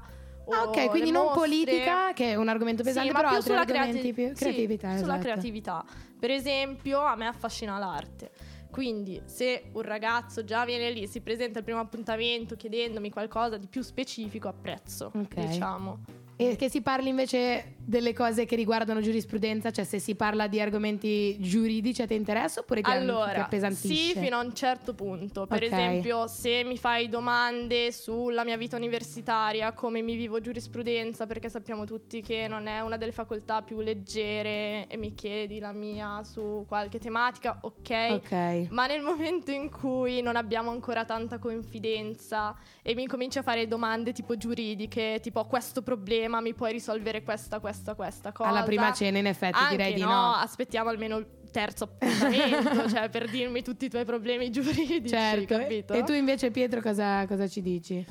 Ah, 0.45 0.63
ok, 0.67 0.89
quindi 0.89 1.11
non 1.11 1.23
mostre. 1.25 1.39
politica, 1.41 2.11
che 2.13 2.31
è 2.31 2.35
un 2.35 2.47
argomento 2.49 2.83
pesante, 2.83 3.07
Sì, 3.07 3.13
ma 3.13 3.19
però 3.21 3.31
altri 3.33 3.49
sulla 3.49 3.61
argomenti 3.61 3.99
creati- 3.99 4.13
più 4.13 4.27
sì, 4.29 4.33
creatività. 4.33 4.87
sulla 4.97 5.13
esatto. 5.13 5.19
creatività. 5.19 5.85
Per 6.23 6.31
esempio, 6.31 7.01
a 7.01 7.17
me 7.17 7.25
affascina 7.27 7.77
l'arte. 7.77 8.31
Quindi, 8.71 9.21
se 9.25 9.65
un 9.73 9.81
ragazzo 9.81 10.45
già 10.45 10.63
viene 10.63 10.89
lì, 10.89 11.05
si 11.05 11.19
presenta 11.19 11.59
al 11.59 11.65
primo 11.65 11.81
appuntamento 11.81 12.55
chiedendomi 12.55 13.09
qualcosa 13.09 13.57
di 13.57 13.67
più 13.67 13.81
specifico, 13.81 14.47
apprezzo, 14.47 15.11
Ok. 15.13 15.33
diciamo. 15.33 15.99
E 16.37 16.55
che 16.55 16.69
si 16.69 16.81
parli 16.81 17.09
invece 17.09 17.75
delle 17.85 18.13
cose 18.13 18.45
che 18.45 18.55
riguardano 18.55 19.01
giurisprudenza, 19.01 19.71
cioè 19.71 19.83
se 19.83 19.99
si 19.99 20.15
parla 20.15 20.47
di 20.47 20.59
argomenti 20.61 21.37
giuridici 21.39 22.01
a 22.01 22.07
te 22.07 22.13
interessa 22.13 22.61
oppure 22.61 22.81
ti, 22.81 22.89
Allora, 22.89 23.43
appesantisce? 23.45 24.13
sì, 24.13 24.19
fino 24.19 24.37
a 24.37 24.41
un 24.43 24.53
certo 24.53 24.93
punto. 24.93 25.45
Per 25.47 25.61
Ok. 25.63 25.71
esempio, 25.71 26.27
se 26.27 26.63
mi 26.63 26.77
fai 26.77 27.09
domande 27.09 27.91
sulla 27.91 28.43
mia 28.43 28.55
vita 28.57 28.77
universitaria, 28.77 29.73
come 29.73 30.01
mi 30.01 30.15
vivo 30.15 30.39
giurisprudenza, 30.39 31.25
perché 31.25 31.49
sappiamo 31.49 31.85
tutti 31.85 32.21
che 32.21 32.47
non 32.47 32.67
è 32.67 32.79
una 32.79 32.95
delle 32.97 33.11
facoltà 33.11 33.61
più 33.61 33.81
leggere 33.81 34.87
e 34.87 34.95
mi 34.97 35.13
chiedi 35.13 35.59
la 35.59 35.73
mia 35.73 36.23
su 36.23 36.63
qualche 36.67 36.99
tematica, 36.99 37.59
ok. 37.61 37.91
Ok. 38.11 38.67
Ma 38.69 38.87
nel 38.87 39.01
momento 39.01 39.51
in 39.51 39.69
cui 39.69 40.21
non 40.21 40.35
abbiamo 40.35 40.71
ancora 40.71 41.03
tanta 41.05 41.37
confidenza 41.37 42.55
e 42.81 42.95
mi 42.95 43.01
incominci 43.03 43.37
a 43.39 43.41
fare 43.41 43.67
domande 43.67 44.13
tipo 44.13 44.37
giuridiche, 44.37 45.19
tipo 45.21 45.43
questo 45.45 45.81
problema 45.81 46.39
mi 46.41 46.53
puoi 46.53 46.71
risolvere 46.71 47.23
questa, 47.23 47.59
questa, 47.59 47.71
questa 47.95 48.31
cosa. 48.31 48.49
Alla 48.49 48.63
prima 48.63 48.91
cena 48.93 49.17
in 49.17 49.27
effetti 49.27 49.57
Anche 49.57 49.75
direi 49.75 49.93
di 49.93 50.01
no, 50.01 50.07
no. 50.07 50.33
aspettiamo 50.33 50.89
almeno 50.89 51.17
il 51.17 51.27
terzo 51.51 51.83
appuntamento, 51.85 52.89
cioè 52.89 53.09
per 53.09 53.29
dirmi 53.29 53.61
tutti 53.61 53.85
i 53.85 53.89
tuoi 53.89 54.05
problemi 54.05 54.49
giuridici, 54.51 55.07
Certo. 55.07 55.57
capito? 55.57 55.93
E 55.93 56.03
tu 56.03 56.13
invece 56.13 56.51
Pietro 56.51 56.81
cosa, 56.81 57.25
cosa 57.27 57.47
ci 57.47 57.61
dici? 57.61 58.05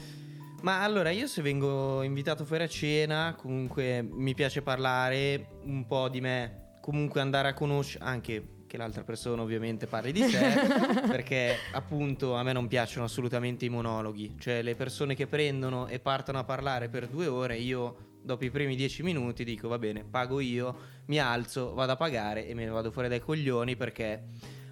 Ma 0.63 0.83
allora, 0.83 1.11
io 1.11 1.27
se 1.27 1.43
vengo 1.43 2.03
invitato 2.03 2.45
fuori 2.45 2.63
a 2.63 2.69
cena, 2.69 3.35
comunque 3.37 4.01
mi 4.03 4.33
piace 4.33 4.63
parlare 4.63 5.59
un 5.65 5.85
po' 5.87 6.09
di 6.09 6.21
me, 6.21 6.77
comunque 6.81 7.21
andare 7.21 7.49
a 7.49 7.55
conoscere 7.55 8.05
anche 8.05 8.47
che 8.69 8.77
l'altra 8.79 9.03
persona 9.03 9.43
ovviamente 9.43 9.87
parli 9.87 10.13
di 10.13 10.23
sé, 10.23 10.39
perché 11.11 11.57
appunto 11.73 12.37
a 12.37 12.43
me 12.45 12.53
non 12.53 12.69
piacciono 12.69 13.05
assolutamente 13.05 13.65
i 13.65 13.69
monologhi, 13.69 14.37
cioè 14.39 14.63
le 14.63 14.77
persone 14.77 15.15
che 15.17 15.27
prendono 15.27 15.89
e 15.89 15.99
partono 15.99 16.39
a 16.39 16.45
parlare 16.45 16.89
per 16.89 17.09
due 17.09 17.27
ore, 17.27 17.59
io 17.59 18.12
dopo 18.23 18.45
i 18.45 18.51
primi 18.51 18.77
dieci 18.77 19.03
minuti 19.03 19.45
dico 19.45 19.69
va 19.69 19.79
bene, 19.79 20.05
pago 20.05 20.41
io, 20.41 20.77
mi 21.07 21.19
alzo, 21.19 21.75
vado 21.75 21.93
a 21.93 21.97
pagare 21.97 22.47
e 22.47 22.55
me 22.55 22.65
ne 22.65 22.71
vado 22.71 22.91
fuori 22.91 23.09
dai 23.09 23.21
coglioni 23.21 23.77
perché 23.77 24.23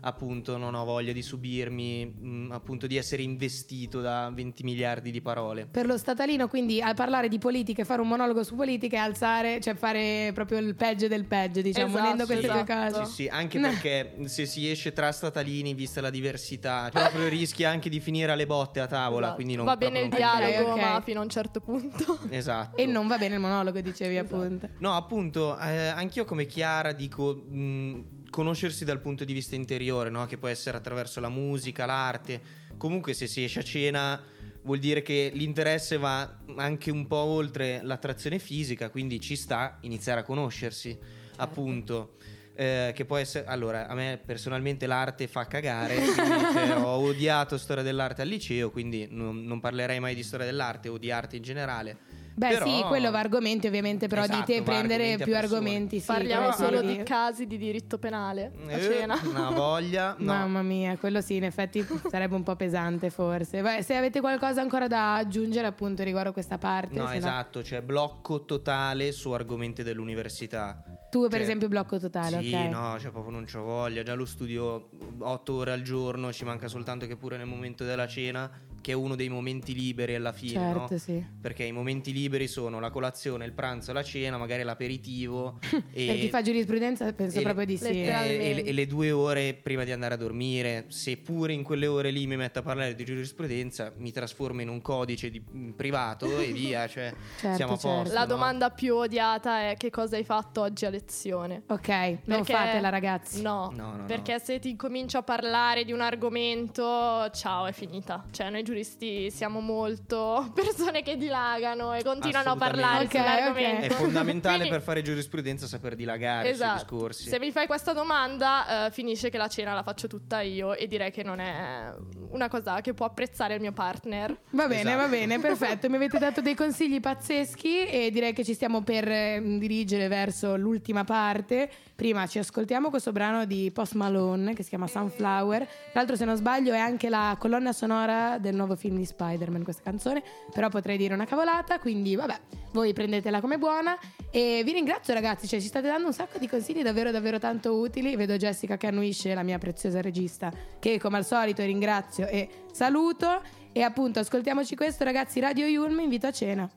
appunto 0.03 0.57
non 0.57 0.75
ho 0.75 0.85
voglia 0.85 1.13
di 1.13 1.23
subirmi, 1.23 2.07
mh, 2.07 2.53
appunto 2.53 2.87
di 2.87 2.97
essere 2.97 3.23
investito 3.23 4.01
da 4.01 4.31
20 4.33 4.63
miliardi 4.65 5.11
di 5.11 5.21
parole. 5.21 5.67
Per 5.67 5.87
lo 5.87 5.97
statalino, 5.99 6.49
quindi 6.49 6.81
a 6.81 6.95
parlare 6.95 7.29
di 7.29 7.39
politica 7.39 7.83
e 7.83 7.85
fare 7.85 8.01
un 8.01 8.09
monologo 8.09 8.43
su 8.43 8.55
politica 8.55 8.97
e 8.97 8.99
alzare, 9.01 9.61
cioè 9.61 9.75
fare 9.75 10.31
proprio 10.35 10.59
il 10.59 10.75
peggio 10.75 11.09
del 11.09 11.25
peggio, 11.27 11.61
diciamo, 11.61 11.87
Esatto, 11.89 12.03
unendo 12.03 12.27
queste 12.27 12.47
due 12.47 12.63
esatto. 12.63 12.95
cose. 12.99 13.05
Sì, 13.11 13.13
sì, 13.23 13.29
anche 13.29 13.59
No. 13.59 13.69
perché 13.69 14.15
se 14.25 14.47
si 14.47 14.71
esce 14.71 14.93
tra 14.93 15.13
statalini, 15.13 15.75
vista 15.75 16.01
la 16.01 16.11
diversità, 16.11 16.89
proprio 16.93 17.29
rischi 17.29 17.65
anche 17.65 17.89
di 17.89 18.01
finire 18.01 18.33
alle 18.33 18.47
botte 18.47 18.81
a 18.81 18.87
tavola. 18.87 19.19
Esatto. 19.27 19.35
Quindi 19.35 19.55
non, 19.57 19.65
Va 19.67 19.77
bene 19.77 20.01
il 20.01 20.09
dialogo, 20.09 20.71
Ok, 20.73 20.77
ok. 20.77 20.81
ma 20.81 21.01
fino 21.05 21.21
a 21.21 21.23
un 21.25 21.29
certo 21.31 21.61
punto. 21.61 22.19
Esatto. 22.31 22.77
E 22.77 22.87
non 22.87 23.07
va 23.07 23.19
bene 23.19 23.35
il 23.35 23.41
monologo, 23.41 23.81
dicevi 23.81 24.17
appunto. 24.17 24.69
No, 24.79 24.95
appunto, 24.95 25.59
eh, 25.59 25.87
anch'io 25.89 26.25
come 26.25 26.47
Chiara 26.47 26.93
dico 26.93 27.35
mh, 27.35 28.20
conoscersi 28.31 28.85
dal 28.85 29.01
punto 29.01 29.25
di 29.25 29.33
vista 29.33 29.57
interiore, 29.57 30.09
no? 30.09 30.25
che 30.27 30.39
può 30.39 30.49
essere 30.49 30.77
attraverso 30.77 31.21
la 31.21 31.29
musica, 31.29 31.85
l'arte. 31.85 32.41
Comunque 32.77 33.13
se 33.13 33.27
si 33.27 33.45
esce 33.45 33.61
a 33.61 33.63
cena 33.63 34.23
vuol 34.63 34.79
dire 34.79 35.03
che 35.03 35.31
l'interesse 35.35 35.99
va 35.99 36.39
anche 36.57 36.91
un 36.91 37.07
po' 37.07 37.17
oltre 37.17 37.81
l'attrazione 37.83 38.39
fisica, 38.39 38.91
quindi 38.91 39.21
ci 39.21 39.37
sta 39.37 39.79
iniziare 39.83 40.21
a 40.21 40.23
conoscersi, 40.23 40.97
appunto. 41.37 42.17
Eh, 42.55 42.93
che 42.95 43.05
può 43.05 43.17
essere 43.17 43.47
allora 43.47 43.87
a 43.87 43.95
me 43.95 44.21
personalmente 44.23 44.87
l'arte 44.87 45.29
fa 45.29 45.47
cagare 45.47 45.95
cioè, 46.05 46.77
ho 46.83 46.99
odiato 46.99 47.57
storia 47.57 47.85
dell'arte 47.85 48.23
al 48.23 48.29
liceo 48.29 48.71
quindi 48.71 49.07
non, 49.09 49.45
non 49.45 49.61
parlerei 49.61 50.01
mai 50.01 50.17
di 50.17 50.25
storia 50.25 50.45
dell'arte 50.45 50.89
o 50.89 50.99
di 50.99 51.13
arte 51.13 51.37
in 51.37 51.43
generale 51.43 51.97
Beh, 52.35 52.49
Però- 52.49 52.65
sì, 52.67 52.83
quello 52.85 53.11
va 53.11 53.19
a 53.19 53.21
argomenti, 53.21 53.67
ovviamente, 53.67 54.07
però 54.07 54.23
Esatto, 54.23 54.39
di 54.39 54.45
te 54.45 54.63
prendere 54.63 55.03
argomenti 55.13 55.23
a 55.23 55.25
più 55.27 55.37
argomenti. 55.37 56.01
Sì, 56.01 56.07
Parliamo 56.07 56.53
solo 56.53 56.81
di 56.81 57.03
casi 57.03 57.47
di 57.47 57.59
diritto 57.59 57.99
penale 57.99 58.53
a 58.67 58.71
Eh, 58.73 58.81
cena. 58.81 59.21
una 59.25 59.51
voglia 59.51 60.15
no. 60.19 60.25
Mamma 60.33 60.63
mia, 60.63 60.97
quello 60.97 61.21
sì, 61.21 61.37
in 61.37 61.45
effetti 61.45 61.87
sarebbe 62.09 62.35
un 62.35 62.43
po' 62.43 62.57
pesante 62.57 63.11
forse. 63.11 63.61
Beh, 63.61 63.83
se 63.83 63.95
avete 63.97 64.21
qualcosa 64.21 64.61
ancora 64.61 64.87
da 64.87 65.17
aggiungere 65.17 65.67
appunto 65.67 66.03
riguardo 66.03 66.33
questa 66.33 66.57
parte. 66.57 66.95
No, 66.99 67.11
esatto, 67.13 67.63
cioè 67.63 67.83
blocco 67.83 68.45
totale 68.45 69.13
su 69.13 69.31
argomenti 69.33 69.83
dell'università. 69.83 70.83
Tu 71.11 71.23
per 71.23 71.31
Cioè, 71.33 71.41
esempio 71.41 71.69
blocco 71.69 71.99
totale, 71.99 72.41
Sì, 72.43 72.55
ok. 72.55 72.69
no, 72.71 72.97
cioè 73.01 73.11
proprio 73.11 73.33
non 73.33 73.45
c'ho 73.45 73.63
voglia. 73.63 74.03
Già 74.03 74.15
lo 74.15 74.25
studio 74.25 74.89
otto 75.19 75.55
ore 75.55 75.73
al 75.73 75.83
giorno, 75.83 76.33
ci 76.33 76.45
manca 76.45 76.69
soltanto 76.69 77.07
che 77.07 77.17
pure 77.17 77.37
nel 77.37 77.47
momento 77.47 77.85
della 77.85 78.07
cena, 78.07 78.49
che 78.81 78.93
è 78.93 78.95
uno 78.95 79.15
dei 79.15 79.29
momenti 79.29 79.75
liberi 79.75 80.15
alla 80.15 80.33
fine, 80.33 80.53
Certo, 80.53 80.87
no? 80.91 80.99
sì. 80.99 81.25
Perché 81.41 81.65
i 81.65 81.73
momenti 81.73 82.13
liberi 82.13 82.47
sono 82.49 82.81
la 82.81 82.91
colazione, 82.91 83.45
il 83.45 83.53
pranzo, 83.53 83.93
la 83.93 84.03
cena, 84.03 84.39
magari 84.39 84.63
l'aperitivo 84.63 85.59
e, 85.93 86.07
Per 86.07 86.17
chi 86.17 86.29
fa 86.29 86.43
giurisprudenza 86.43 87.13
penso 87.13 87.41
proprio 87.43 87.67
di 87.67 87.77
sì. 87.77 87.89
e- 87.89 88.07
e- 88.07 88.63
e 88.67 88.73
le 88.73 88.87
due 88.87 89.11
ore 89.11 89.55
prima 89.55 89.85
di 89.85 89.93
andare 89.93 90.15
a 90.15 90.17
dormire, 90.17 90.87
se 90.89 91.17
pure 91.19 91.53
in 91.53 91.63
quelle 91.63 91.87
ore 91.87 92.11
lì 92.11 92.27
mi 92.27 92.37
metto 92.37 92.59
a 92.61 92.63
parlare 92.63 92.95
di 92.95 93.05
giurisprudenza, 93.05 93.93
mi 93.99 94.13
trasformo 94.13 94.61
in 94.63 94.69
un 94.69 94.81
codice 94.81 95.31
di- 95.31 95.43
mm, 95.55 95.71
privato 95.73 96.39
e 96.39 96.53
via, 96.53 96.87
cioè 96.89 97.13
Certo, 97.39 97.57
siamo 97.57 97.73
a 97.75 97.77
certo. 97.79 97.97
posto. 97.99 98.15
La 98.15 98.21
no? 98.21 98.27
domanda 98.27 98.71
più 98.71 98.97
odiata 98.97 99.71
è 99.71 99.77
che 99.77 99.91
cosa 99.91 100.17
hai 100.17 100.25
fatto 100.25 100.63
oggi 100.63 100.87
a 100.87 100.91
lezione? 100.91 101.63
Ok, 101.67 101.89
non 101.89 102.19
Perché- 102.39 102.53
fatela 102.53 102.89
ragazzi. 102.89 103.43
No, 103.43 103.71
No, 103.75 103.91
no, 103.91 103.97
no. 103.99 104.05
perché 104.07 104.39
se 104.41 104.59
ti 104.59 104.75
comincio 104.77 105.19
a 105.19 105.23
parlare 105.23 105.85
di 105.85 105.93
un 105.93 106.01
argomento, 106.01 107.29
ciao, 107.33 107.67
è 107.67 107.73
finita. 107.73 108.25
Cioè, 108.31 108.51
noi 108.51 108.63
giuristi 108.71 109.31
siamo 109.33 109.59
molto 109.61 110.51
persone 110.55 111.03
che 111.03 111.17
dilagano 111.17 111.93
e 111.95 112.05
continuano 112.05 112.53
a 112.53 112.57
parlare 112.57 113.05
Ok, 113.07 113.11
sull'argomento. 113.11 113.87
È 113.87 113.89
fondamentale 113.91 114.55
Quindi- 114.59 114.71
per 114.75 114.83
fare 114.83 115.03
giurisprudenza 115.03 115.67
saper 115.67 115.97
dilagare 115.97 116.51
Esatto. 116.51 116.71
sui 116.79 116.79
discorsi. 116.87 117.29
Se 117.29 117.39
mi 117.41 117.51
fai 117.51 117.67
questa 117.67 117.93
domanda, 117.93 118.87
eh, 118.87 118.91
finisce 118.93 119.29
che 119.29 119.39
la 119.39 119.49
cena 119.49 119.75
la 119.75 119.83
faccio 119.83 120.07
tutta 120.07 120.41
io 120.41 120.75
e 120.75 120.87
direi 120.87 121.11
che 121.11 121.25
non 121.25 121.41
è 121.41 121.93
una 122.31 122.49
cosa 122.49 122.81
che 122.81 122.95
può 122.95 123.07
apprezzare 123.07 123.55
il 123.55 123.61
mio 123.61 123.73
partner. 123.73 124.39
Va 124.51 124.69
bene, 124.69 124.83
Esatto. 124.83 124.97
va 124.97 125.09
bene, 125.09 125.39
perfetto. 125.41 125.89
Mi 125.91 125.97
avete 125.97 126.19
dato 126.19 126.41
dei 126.41 126.55
consigli 126.55 127.01
pazzeschi 127.01 127.87
e 127.87 128.11
direi 128.13 128.33
che 128.33 128.45
ci 128.45 128.55
stiamo 128.55 128.83
per 128.83 129.09
eh, 129.09 129.43
dirigere 129.59 130.07
verso 130.07 130.57
l'ultima 130.57 131.03
parte. 131.03 131.69
Prima 131.97 132.27
ci 132.27 132.39
ascoltiamo 132.39 132.89
questo 132.89 133.11
brano 133.13 133.45
di 133.45 133.71
Post 133.73 133.95
Malone 133.95 134.55
che 134.55 134.63
si 134.63 134.69
chiama 134.71 134.87
Sunflower. 134.87 135.65
Tra 135.65 135.73
l'altro, 135.95 136.17
se 136.17 136.25
non 136.25 136.37
sbaglio, 136.37 136.73
è 136.73 136.79
anche 136.79 137.09
la 137.11 137.37
colonna 137.39 137.73
sonora 137.73 138.39
del 138.39 138.55
nuovo 138.61 138.77
film 138.77 138.97
di 138.97 139.05
Spider-Man 139.05 139.63
questa 139.63 139.83
canzone. 139.83 140.23
Però 140.53 140.69
potrei 140.69 140.97
dire 140.97 141.15
una 141.15 141.27
cavolata, 141.27 141.79
quindi 141.79 142.15
vabbè, 142.15 142.39
voi 142.73 142.93
prendetela 142.93 143.41
come 143.41 143.59
buona. 143.59 143.99
E 144.31 144.63
vi 144.65 144.73
ringrazio, 144.73 145.15
ragazzi. 145.15 145.47
Cioè, 145.47 145.61
ci 145.61 145.67
state 145.67 145.87
dando 145.89 146.07
un 146.07 146.13
sacco 146.13 146.39
di 146.39 146.49
consigli 146.49 146.83
davvero, 146.83 147.11
davvero 147.11 147.39
tanto 147.39 147.75
utili. 147.75 148.17
Vedo 148.17 148.37
Jessica 148.37 148.77
che 148.77 148.87
annuisce, 148.87 149.35
la 149.35 149.43
mia 149.43 149.59
preziosa 149.59 150.01
regista, 150.01 150.53
che 150.79 150.99
come 150.99 151.17
al 151.17 151.25
solito 151.25 151.63
ringrazio 151.63 152.27
e 152.27 152.49
saluto. 152.73 153.43
E 153.73 153.83
appunto, 153.83 154.19
ascoltiamoci 154.21 154.77
questo, 154.77 155.05
ragazzi. 155.05 155.41
Radio 155.41 155.67
Yulm, 155.67 156.01
invito 156.01 156.27
a 156.27 156.33
cena. 156.33 156.71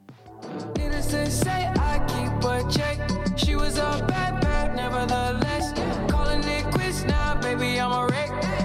She 3.35 3.55
baby, 7.55 7.77
I'm 7.77 7.91
a 7.91 8.05
wreck. 8.05 8.62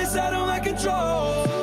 inside, 0.00 0.26
I 0.26 0.30
don't 0.30 0.46
like 0.46 0.64
control. 0.64 1.59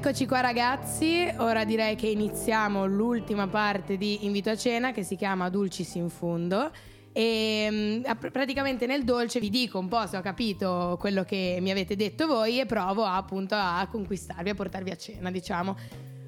Eccoci 0.00 0.26
qua 0.26 0.40
ragazzi, 0.40 1.28
ora 1.38 1.64
direi 1.64 1.96
che 1.96 2.06
iniziamo 2.06 2.86
l'ultima 2.86 3.48
parte 3.48 3.96
di 3.96 4.26
Invito 4.26 4.48
a 4.48 4.56
cena 4.56 4.92
che 4.92 5.02
si 5.02 5.16
chiama 5.16 5.48
Dulcis 5.48 5.96
in 5.96 6.08
fundo 6.08 6.70
e 7.12 7.68
mm, 7.68 8.02
praticamente 8.30 8.86
nel 8.86 9.02
dolce 9.02 9.40
vi 9.40 9.50
dico 9.50 9.76
un 9.80 9.88
po' 9.88 10.06
se 10.06 10.16
ho 10.16 10.20
capito 10.20 10.96
quello 11.00 11.24
che 11.24 11.58
mi 11.60 11.72
avete 11.72 11.96
detto 11.96 12.28
voi 12.28 12.60
e 12.60 12.64
provo 12.64 13.04
appunto 13.04 13.56
a 13.56 13.88
conquistarvi, 13.90 14.50
a 14.50 14.54
portarvi 14.54 14.90
a 14.90 14.96
cena 14.96 15.32
diciamo. 15.32 15.76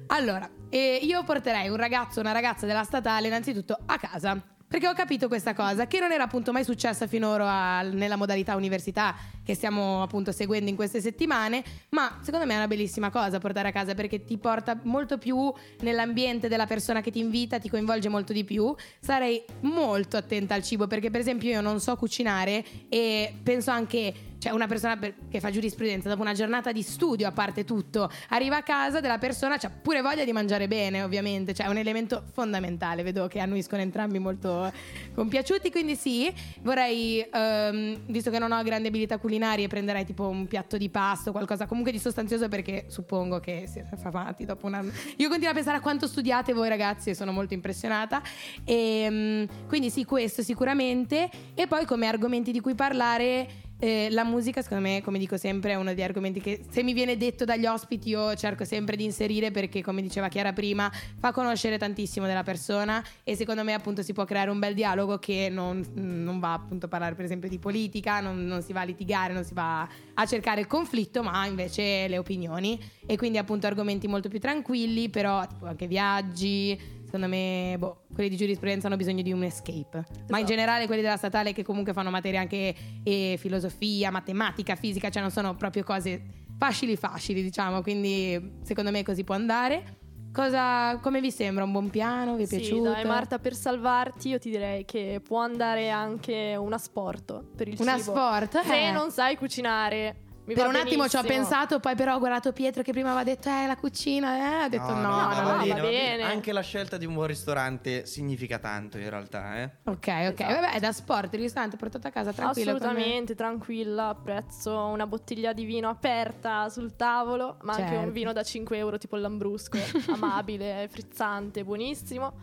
Allora, 0.07 0.49
eh, 0.67 0.99
io 1.01 1.23
porterei 1.23 1.69
un 1.69 1.77
ragazzo 1.77 2.19
o 2.19 2.23
una 2.23 2.33
ragazza 2.33 2.65
della 2.65 2.83
statale 2.83 3.27
innanzitutto 3.27 3.79
a 3.85 3.97
casa. 3.97 4.59
Perché 4.71 4.87
ho 4.87 4.93
capito 4.93 5.27
questa 5.27 5.53
cosa, 5.53 5.85
che 5.85 5.99
non 5.99 6.13
era 6.13 6.23
appunto 6.23 6.53
mai 6.53 6.63
successa 6.63 7.05
finora 7.05 7.75
al- 7.79 7.93
nella 7.93 8.15
modalità 8.15 8.55
università 8.55 9.13
che 9.43 9.53
stiamo 9.53 10.01
appunto 10.01 10.31
seguendo 10.31 10.69
in 10.69 10.77
queste 10.77 11.01
settimane, 11.01 11.61
ma 11.89 12.19
secondo 12.21 12.45
me 12.45 12.53
è 12.53 12.55
una 12.55 12.69
bellissima 12.69 13.09
cosa 13.09 13.37
portare 13.37 13.67
a 13.67 13.71
casa 13.73 13.95
perché 13.95 14.23
ti 14.23 14.37
porta 14.37 14.79
molto 14.83 15.17
più 15.17 15.53
nell'ambiente 15.81 16.47
della 16.47 16.67
persona 16.67 17.01
che 17.01 17.11
ti 17.11 17.19
invita, 17.19 17.59
ti 17.59 17.67
coinvolge 17.67 18.07
molto 18.07 18.31
di 18.31 18.45
più. 18.45 18.73
Sarei 19.01 19.43
molto 19.63 20.15
attenta 20.15 20.53
al 20.53 20.63
cibo 20.63 20.87
perché 20.87 21.09
per 21.09 21.19
esempio 21.19 21.49
io 21.49 21.59
non 21.59 21.81
so 21.81 21.97
cucinare 21.97 22.63
e 22.87 23.35
penso 23.43 23.71
anche 23.71 24.13
cioè 24.41 24.51
una 24.53 24.65
persona 24.65 24.97
per- 24.97 25.13
che 25.29 25.39
fa 25.39 25.51
giurisprudenza 25.51 26.09
dopo 26.09 26.21
una 26.21 26.33
giornata 26.33 26.71
di 26.71 26.81
studio 26.81 27.27
a 27.27 27.31
parte 27.31 27.63
tutto 27.63 28.09
arriva 28.29 28.57
a 28.57 28.63
casa 28.63 28.99
della 28.99 29.19
persona 29.19 29.57
c'ha 29.57 29.69
pure 29.69 30.01
voglia 30.01 30.25
di 30.25 30.31
mangiare 30.31 30.67
bene 30.67 31.03
ovviamente. 31.03 31.53
Cioè 31.53 31.67
è 31.67 31.69
un 31.69 31.77
elemento 31.77 32.23
fondamentale 32.33 33.03
vedo 33.03 33.27
che 33.27 33.39
annuiscono 33.39 33.83
entrambi 33.83 34.17
molto 34.17 34.71
compiaciuti 35.13 35.69
quindi 35.69 35.95
sì 35.95 36.33
vorrei 36.61 37.23
ehm, 37.31 37.99
visto 38.07 38.31
che 38.31 38.39
non 38.39 38.51
ho 38.51 38.63
grandi 38.63 38.87
abilità 38.87 39.19
culinarie 39.19 39.67
prenderei 39.67 40.05
tipo 40.05 40.27
un 40.27 40.47
piatto 40.47 40.75
di 40.75 40.89
pasto 40.89 41.31
qualcosa 41.31 41.67
comunque 41.67 41.91
di 41.91 41.99
sostanzioso 41.99 42.47
perché 42.47 42.85
suppongo 42.87 43.39
che 43.39 43.65
siete 43.67 43.89
affamati 43.91 44.43
dopo 44.43 44.65
un 44.65 44.73
anno. 44.73 44.91
Io 45.17 45.29
continuo 45.29 45.51
a 45.51 45.53
pensare 45.53 45.77
a 45.77 45.81
quanto 45.81 46.07
studiate 46.07 46.51
voi 46.53 46.67
ragazzi 46.67 47.11
e 47.11 47.13
sono 47.13 47.31
molto 47.31 47.53
impressionata. 47.53 48.23
E, 48.63 49.07
mm, 49.07 49.43
quindi 49.67 49.91
sì 49.91 50.03
questo 50.03 50.41
sicuramente. 50.41 51.29
E 51.53 51.67
poi 51.67 51.85
come 51.85 52.07
argomenti 52.07 52.51
di 52.51 52.59
cui 52.59 52.73
parlare 52.73 53.69
eh, 53.81 54.09
la 54.11 54.23
musica, 54.23 54.61
secondo 54.61 54.87
me, 54.87 55.01
come 55.01 55.17
dico 55.17 55.37
sempre, 55.37 55.71
è 55.71 55.75
uno 55.75 55.89
degli 55.89 56.03
argomenti 56.03 56.39
che 56.39 56.61
se 56.69 56.83
mi 56.83 56.93
viene 56.93 57.17
detto 57.17 57.45
dagli 57.45 57.65
ospiti 57.65 58.09
io 58.09 58.35
cerco 58.35 58.63
sempre 58.63 58.95
di 58.95 59.03
inserire 59.03 59.49
perché, 59.49 59.81
come 59.81 60.03
diceva 60.03 60.27
Chiara 60.27 60.53
prima, 60.53 60.91
fa 61.17 61.31
conoscere 61.31 61.79
tantissimo 61.79 62.27
della 62.27 62.43
persona 62.43 63.03
e 63.23 63.35
secondo 63.35 63.63
me 63.63 63.73
appunto 63.73 64.03
si 64.03 64.13
può 64.13 64.23
creare 64.23 64.51
un 64.51 64.59
bel 64.59 64.75
dialogo 64.75 65.17
che 65.17 65.49
non, 65.49 65.83
non 65.95 66.39
va 66.39 66.53
appunto 66.53 66.85
a 66.85 66.89
parlare 66.89 67.15
per 67.15 67.25
esempio 67.25 67.49
di 67.49 67.57
politica, 67.57 68.19
non, 68.19 68.45
non 68.45 68.61
si 68.61 68.71
va 68.71 68.81
a 68.81 68.85
litigare, 68.85 69.33
non 69.33 69.43
si 69.43 69.55
va 69.55 69.89
a 70.13 70.25
cercare 70.27 70.61
il 70.61 70.67
conflitto, 70.67 71.23
ma 71.23 71.47
invece 71.47 72.07
le 72.07 72.19
opinioni 72.19 72.79
e 73.07 73.17
quindi 73.17 73.39
appunto 73.39 73.65
argomenti 73.65 74.07
molto 74.07 74.29
più 74.29 74.39
tranquilli, 74.39 75.09
però 75.09 75.47
tipo 75.47 75.65
anche 75.65 75.87
viaggi, 75.87 77.00
Secondo 77.11 77.27
me, 77.27 77.75
boh, 77.77 78.03
quelli 78.13 78.29
di 78.29 78.37
giurisprudenza 78.37 78.87
hanno 78.87 78.95
bisogno 78.95 79.21
di 79.21 79.33
un 79.33 79.43
escape. 79.43 80.05
Ma 80.29 80.39
in 80.39 80.45
generale 80.45 80.85
quelli 80.85 81.01
della 81.01 81.17
statale 81.17 81.51
che 81.51 81.61
comunque 81.61 81.91
fanno 81.91 82.09
materie 82.09 82.39
anche 82.39 82.73
eh, 83.03 83.35
filosofia, 83.37 84.11
matematica, 84.11 84.75
fisica, 84.75 85.09
cioè 85.09 85.21
non 85.21 85.29
sono 85.29 85.53
proprio 85.55 85.83
cose 85.83 86.21
facili 86.57 86.95
facili, 86.95 87.43
diciamo. 87.43 87.81
Quindi 87.81 88.59
secondo 88.63 88.91
me 88.91 89.03
così 89.03 89.25
può 89.25 89.35
andare. 89.35 89.97
Cosa, 90.31 90.97
come 91.01 91.19
vi 91.19 91.31
sembra? 91.31 91.65
Un 91.65 91.73
buon 91.73 91.89
piano? 91.89 92.37
Vi 92.37 92.43
è 92.43 92.45
Sì, 92.45 92.55
piaciuto? 92.59 92.91
dai 92.91 93.03
Marta, 93.03 93.39
per 93.39 93.53
salvarti 93.55 94.29
io 94.29 94.39
ti 94.39 94.49
direi 94.49 94.85
che 94.85 95.19
può 95.21 95.39
andare 95.41 95.89
anche 95.89 96.55
un 96.57 96.71
asporto 96.71 97.43
per 97.57 97.67
il 97.67 97.75
Una 97.77 97.97
cibo. 97.97 98.11
sport? 98.11 98.61
Se 98.61 98.87
Eh. 98.87 98.91
non 98.91 99.11
sai 99.11 99.35
cucinare. 99.35 100.15
Mi 100.45 100.53
per 100.55 100.67
un 100.67 100.75
attimo 100.75 101.07
ci 101.07 101.17
ho 101.17 101.23
pensato, 101.23 101.79
poi 101.79 101.95
però 101.95 102.15
ho 102.15 102.19
guardato 102.19 102.51
Pietro 102.51 102.81
che 102.81 102.91
prima 102.91 103.09
aveva 103.11 103.23
detto, 103.23 103.49
eh, 103.49 103.67
la 103.67 103.75
cucina, 103.75 104.61
eh, 104.61 104.65
ho 104.65 104.69
detto 104.69 104.93
no, 104.93 105.01
no, 105.01 105.01
no, 105.01 105.41
no, 105.41 105.55
no, 105.57 105.65
va 105.65 105.75
no. 105.75 105.81
bene. 105.81 106.23
Anche 106.23 106.51
la 106.51 106.61
scelta 106.61 106.97
di 106.97 107.05
un 107.05 107.13
buon 107.13 107.27
ristorante 107.27 108.05
significa 108.05 108.59
tanto 108.59 108.97
in 108.97 109.09
realtà, 109.09 109.57
eh. 109.57 109.69
Ok, 109.85 110.07
ok, 110.07 110.07
Esatto. 110.07 110.43
vabbè, 110.43 110.71
è 110.73 110.79
da 110.79 110.91
sport, 110.91 111.33
il 111.33 111.39
ristorante 111.41 111.77
portato 111.77 112.07
a 112.07 112.11
casa 112.11 112.33
me. 112.35 112.43
Assolutamente, 112.45 113.35
tranquilla, 113.35 114.09
apprezzo 114.09 114.75
una 114.85 115.05
bottiglia 115.07 115.53
di 115.53 115.63
vino 115.63 115.89
aperta 115.89 116.69
sul 116.69 116.95
tavolo, 116.95 117.57
ma 117.61 117.73
anche 117.73 117.87
Certo. 117.89 118.05
un 118.05 118.11
vino 118.11 118.33
da 118.33 118.43
5 118.43 118.77
euro 118.77 118.97
tipo 118.97 119.15
il 119.15 119.21
Lambrusco, 119.21 119.77
amabile, 120.13 120.87
frizzante, 120.91 121.63
buonissimo, 121.63 122.33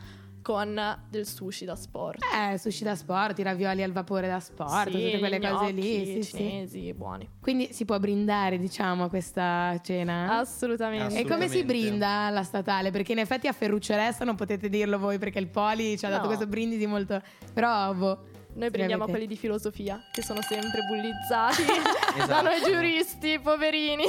con 0.49 0.81
del 1.11 1.27
sushi 1.27 1.67
da 1.67 1.77
sport. 1.77 2.21
Eh, 2.35 2.57
sushi 2.57 2.83
da 2.83 2.95
sport, 2.95 3.39
i 3.39 3.43
ravioli 3.43 3.83
al 3.83 3.93
vapore 3.93 4.29
da 4.29 4.41
sport, 4.41 4.87
Sì, 4.89 4.93
tutte 4.93 5.19
quelle 5.19 5.39
cose 5.39 5.73
lì. 5.73 6.07
Sì, 6.07 6.23
sì. 6.23 6.37
cinesi, 6.39 6.95
buoni. 6.95 7.29
Quindi 7.39 7.69
si 7.75 7.85
può 7.85 7.99
brindare, 7.99 8.59
diciamo, 8.59 9.05
a 9.05 9.09
questa 9.11 9.79
cena. 9.83 10.39
Assolutamente. 10.39 11.19
e 11.19 11.23
come 11.25 11.49
si 11.49 11.59
assolutamente. 11.59 11.65
brinda 11.67 12.09
alla 12.09 12.43
statale? 12.45 12.91
Perché 12.91 13.13
in 13.13 13.19
effetti 13.19 13.47
a 13.47 13.53
Ferruccio 13.53 13.95
Resta 13.95 14.25
non 14.25 14.37
potete 14.37 14.71
dirlo 14.71 14.99
voi 14.99 15.19
perché 15.19 15.39
il 15.39 15.49
Poli 15.49 15.99
ci 15.99 16.07
ha 16.07 16.09
dato 16.09 16.23
No. 16.23 16.27
questo 16.29 16.47
brindisi 16.47 16.87
molto... 16.87 17.21
Però, 17.53 17.93
boh. 17.93 18.19
Noi 18.55 18.71
prendiamo 18.71 19.07
quelli 19.07 19.27
di 19.27 19.37
filosofia, 19.37 20.03
che 20.11 20.23
sono 20.23 20.41
sempre 20.43 20.81
bullizzati 20.89 21.63
da 22.17 22.25
Esatto. 22.25 22.43
noi 22.43 22.61
giuristi, 22.63 23.39
poverini. 23.39 24.05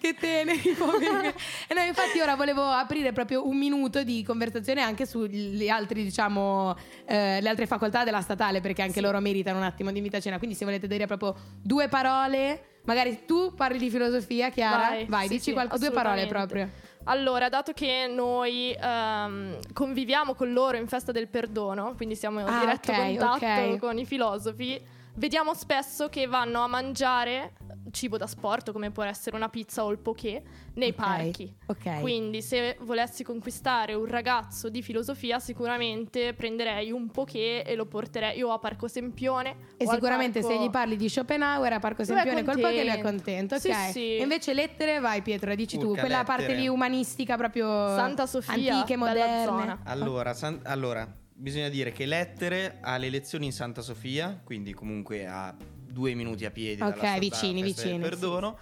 che 0.00 0.14
teneri, 0.14 0.70
poveri. 0.72 1.28
e 1.68 1.74
no, 1.74 1.80
infatti 1.82 2.18
ora 2.20 2.34
volevo 2.34 2.62
aprire 2.64 3.12
proprio 3.12 3.46
un 3.46 3.58
minuto 3.58 4.02
di 4.02 4.22
conversazione 4.22 4.80
anche 4.80 5.04
sugli 5.04 5.68
altri, 5.68 6.02
diciamo, 6.02 6.74
eh, 7.04 7.40
le 7.42 7.48
altre 7.48 7.66
facoltà 7.66 8.02
della 8.04 8.22
statale, 8.22 8.60
perché 8.60 8.80
anche 8.82 9.00
loro 9.02 9.20
meritano 9.20 9.58
un 9.58 9.64
attimo 9.64 9.90
di 9.90 9.98
invito 9.98 10.16
a 10.16 10.20
cena. 10.20 10.38
Quindi 10.38 10.56
se 10.56 10.64
volete 10.64 10.86
dire 10.86 11.06
proprio 11.06 11.34
due 11.60 11.88
parole, 11.88 12.78
magari 12.84 13.24
tu 13.26 13.52
parli 13.54 13.76
di 13.78 13.90
filosofia, 13.90 14.48
Chiara. 14.50 15.04
Vai, 15.06 15.26
sì, 15.26 15.32
dici 15.34 15.42
sì, 15.42 15.52
qualco- 15.52 15.76
due 15.76 15.90
parole 15.90 16.26
proprio. 16.26 16.70
Allora, 17.10 17.48
dato 17.48 17.72
che 17.72 18.06
noi 18.08 18.72
ehm, 18.72 19.56
conviviamo 19.72 20.34
con 20.34 20.52
loro 20.52 20.76
in 20.76 20.86
festa 20.86 21.10
del 21.10 21.26
perdono, 21.26 21.94
quindi 21.96 22.14
siamo 22.14 22.38
in 22.38 22.46
Ah, 22.46 22.60
diretto 22.60 22.92
ok, 22.92 22.96
contatto 23.16 23.44
ok. 23.46 23.78
con 23.80 23.98
i 23.98 24.06
filosofi, 24.06 24.80
vediamo 25.14 25.52
spesso 25.54 26.08
che 26.08 26.28
vanno 26.28 26.62
a 26.62 26.68
mangiare 26.68 27.54
cibo 27.90 28.16
da 28.16 28.26
sport, 28.26 28.72
come 28.72 28.90
può 28.90 29.02
essere 29.02 29.36
una 29.36 29.48
pizza 29.48 29.84
o 29.84 29.90
il 29.90 29.98
poké, 29.98 30.42
nei 30.74 30.90
Ok, 30.90 30.94
parchi. 30.94 31.54
ok. 31.66 32.00
Quindi 32.00 32.42
se 32.42 32.76
volessi 32.80 33.22
conquistare 33.24 33.94
un 33.94 34.06
ragazzo 34.06 34.68
di 34.68 34.82
filosofia, 34.82 35.38
sicuramente 35.38 36.34
prenderei 36.34 36.90
un 36.90 37.10
poké 37.10 37.62
e 37.62 37.74
lo 37.74 37.86
porterei 37.86 38.38
io 38.38 38.50
a 38.52 38.58
Parco 38.58 38.88
Sempione. 38.88 39.56
E 39.76 39.86
sicuramente 39.86 40.40
parco- 40.40 40.56
se 40.56 40.62
gli 40.64 40.70
parli 40.70 40.96
di 40.96 41.08
Schopenhauer 41.08 41.72
a 41.72 41.78
Parco 41.78 42.04
Sempione 42.04 42.42
col 42.44 42.60
poche 42.60 42.82
lui 42.82 42.92
è 42.92 43.00
contento. 43.00 43.58
Sì, 43.58 43.72
sì. 43.92 44.16
E 44.16 44.22
invece 44.22 44.54
lettere, 44.54 45.00
vai 45.00 45.22
Pietro, 45.22 45.54
dici 45.54 45.78
tu, 45.78 45.88
Urca, 45.88 46.00
quella 46.00 46.24
parte 46.24 46.42
lettere. 46.42 46.60
lì 46.60 46.68
umanistica 46.68 47.36
proprio 47.36 47.66
Santa 47.66 48.26
Sofia, 48.26 48.74
antiche, 48.76 48.96
moderne. 48.96 49.44
zona. 49.44 49.80
Allora, 49.84 50.34
san- 50.34 50.60
allora, 50.64 51.06
bisogna 51.32 51.68
dire 51.68 51.92
che 51.92 52.04
Lettere 52.06 52.78
ha 52.80 52.96
le 52.96 53.08
lezioni 53.10 53.46
in 53.46 53.52
Santa 53.52 53.80
Sofia, 53.82 54.40
quindi 54.44 54.74
comunque 54.74 55.26
a 55.26 55.54
due 55.90 56.14
minuti 56.14 56.44
a 56.44 56.50
piedi 56.50 56.80
Ok, 56.82 57.18
vicini, 57.18 57.30
Festa 57.30 57.46
del 57.46 57.62
vicini, 57.62 57.98
Perdono. 57.98 58.58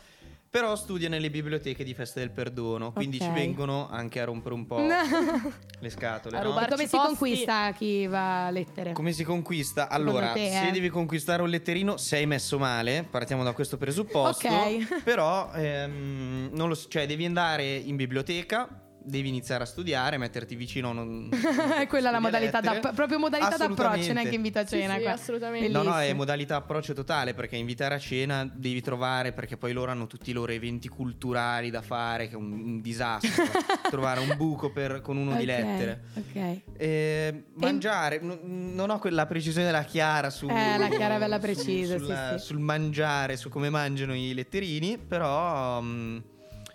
Però 0.50 0.74
studia 0.76 1.10
nelle 1.10 1.28
biblioteche 1.28 1.84
di 1.84 1.92
Festa 1.92 2.20
del 2.20 2.30
Perdono, 2.30 2.90
quindi 2.92 3.18
Ok. 3.18 3.24
ci 3.24 3.30
vengono 3.32 3.86
anche 3.90 4.18
a 4.18 4.24
rompere 4.24 4.54
un 4.54 4.66
po' 4.66 4.78
le 5.80 5.90
scatole. 5.90 6.38
A 6.38 6.42
no? 6.42 6.52
Come 6.54 6.86
si 6.86 6.96
posti. 6.96 6.96
conquista 6.96 7.72
chi 7.72 8.06
va 8.06 8.46
a 8.46 8.50
lettere? 8.50 8.92
Come 8.94 9.12
si 9.12 9.24
conquista? 9.24 9.90
Allora, 9.90 10.32
te, 10.32 10.48
se 10.50 10.68
eh? 10.68 10.70
devi 10.70 10.88
conquistare 10.88 11.42
un 11.42 11.50
letterino, 11.50 11.98
sei 11.98 12.24
messo 12.24 12.58
male. 12.58 13.06
Partiamo 13.08 13.44
da 13.44 13.52
questo 13.52 13.76
presupposto. 13.76 14.48
Ok. 14.48 15.02
Però, 15.04 15.52
ehm, 15.52 16.48
non 16.52 16.68
lo 16.68 16.74
so, 16.74 16.88
cioè, 16.88 17.06
devi 17.06 17.26
andare 17.26 17.76
in 17.76 17.96
biblioteca. 17.96 18.87
Devi 19.08 19.28
iniziare 19.28 19.62
a 19.62 19.66
studiare, 19.66 20.16
metterti 20.18 20.54
vicino 20.54 20.90
a 20.90 20.92
un... 20.92 21.28
Quella 21.88 22.08
è 22.08 22.12
la 22.12 22.20
modalità 22.20 22.60
d'app- 22.60 22.94
proprio 22.94 23.18
modalità 23.18 23.56
d'approccio, 23.56 24.12
neanche 24.12 24.34
invito 24.34 24.58
a 24.58 24.66
Sì, 24.66 24.76
cena. 24.80 24.94
sì, 24.96 25.02
qua. 25.02 25.12
assolutamente. 25.12 25.68
No, 25.68 25.82
no, 25.82 25.98
è 25.98 26.12
modalità 26.12 26.56
approccio 26.56 26.92
totale 26.92 27.34
perché 27.34 27.56
invitare 27.56 27.94
a 27.94 27.98
cena 27.98 28.48
devi 28.52 28.80
trovare, 28.80 29.32
perché 29.32 29.56
poi 29.56 29.72
loro 29.72 29.90
hanno 29.90 30.06
tutti 30.06 30.30
i 30.30 30.32
loro 30.32 30.52
eventi 30.52 30.88
culturali 30.88 31.70
da 31.70 31.82
fare, 31.82 32.26
che 32.28 32.34
è 32.34 32.36
un, 32.36 32.52
un 32.52 32.80
disastro. 32.80 33.44
trovare 33.88 34.20
un 34.20 34.34
buco 34.36 34.70
per- 34.70 35.00
con 35.00 35.16
uno 35.16 35.34
di 35.36 35.42
Ok, 35.42 35.46
lettere. 35.46 36.00
Ok. 36.14 36.60
Eh, 36.76 37.44
mangiare, 37.54 38.20
n- 38.20 38.72
non 38.74 38.90
ho 38.90 38.98
quella 38.98 39.26
precisione 39.26 39.66
della 39.66 39.82
Chiara 39.82 40.30
su, 40.30 40.46
Eh, 40.48 40.76
la 40.78 40.88
Chiara 40.88 41.16
è 41.16 41.18
bella 41.18 41.36
su- 41.36 41.40
precisa, 41.42 41.94
sì, 41.96 42.04
sulla- 42.04 42.38
sì. 42.38 42.44
sul 42.46 42.58
mangiare, 42.58 43.36
su 43.36 43.48
come 43.48 43.70
mangiano 43.70 44.14
i 44.14 44.34
letterini, 44.34 44.98
però 44.98 45.80
mm, 45.80 46.18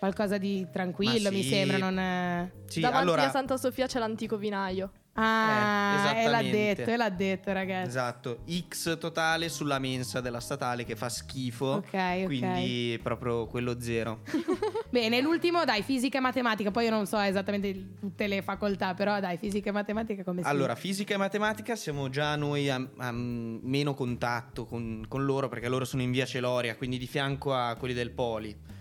Qualcosa 0.03 0.37
di 0.37 0.67
tranquillo, 0.69 1.29
Ma 1.29 1.37
mi 1.37 1.43
sì. 1.43 1.47
sembra, 1.47 1.77
non 1.77 1.97
è... 1.97 2.51
sì, 2.65 2.81
Davanti 2.81 3.03
allora 3.03 3.23
a 3.23 3.29
Santa 3.29 3.55
Sofia 3.55 3.87
c'è 3.87 3.99
l'antico 3.99 4.35
vinaio. 4.35 4.91
Ah, 5.13 6.11
Eh, 6.13 6.23
e 6.23 6.27
l'ha 6.27 6.41
detto, 6.41 6.89
e 6.89 6.97
l'ha 6.97 7.09
detto, 7.09 7.53
ragazzi. 7.53 7.87
Esatto, 7.87 8.43
X 8.67 8.97
totale 8.97 9.47
sulla 9.47 9.79
mensa 9.79 10.19
della 10.19 10.41
statale 10.41 10.83
che 10.83 10.97
fa 10.97 11.07
schifo. 11.07 11.67
Ok, 11.67 11.93
ok. 11.93 12.25
Quindi 12.25 12.99
proprio 13.01 13.47
quello 13.47 13.79
zero. 13.79 14.23
Bene, 14.91 15.21
l'ultimo, 15.21 15.63
dai, 15.63 15.83
fisica 15.83 16.17
e 16.17 16.21
matematica. 16.21 16.69
Poi 16.69 16.83
io 16.83 16.89
non 16.91 17.05
so 17.05 17.17
esattamente 17.19 17.93
tutte 17.97 18.27
le 18.27 18.41
facoltà, 18.41 18.93
però 18.93 19.21
dai, 19.21 19.37
fisica 19.37 19.69
e 19.69 19.71
matematica 19.71 20.21
come 20.25 20.41
si 20.41 20.49
Allora, 20.49 20.75
fisica 20.75 21.13
e 21.13 21.17
matematica 21.17 21.77
siamo 21.77 22.09
già 22.09 22.35
noi 22.35 22.69
a, 22.69 22.85
a 22.97 23.11
meno 23.13 23.93
contatto 23.93 24.65
con, 24.65 25.05
con 25.07 25.23
loro 25.23 25.47
perché 25.47 25.69
loro 25.69 25.85
sono 25.85 26.01
in 26.01 26.11
via 26.11 26.25
Celoria, 26.25 26.75
quindi 26.75 26.97
di 26.97 27.07
fianco 27.07 27.53
a 27.53 27.75
quelli 27.75 27.93
del 27.93 28.11
Poli. 28.11 28.72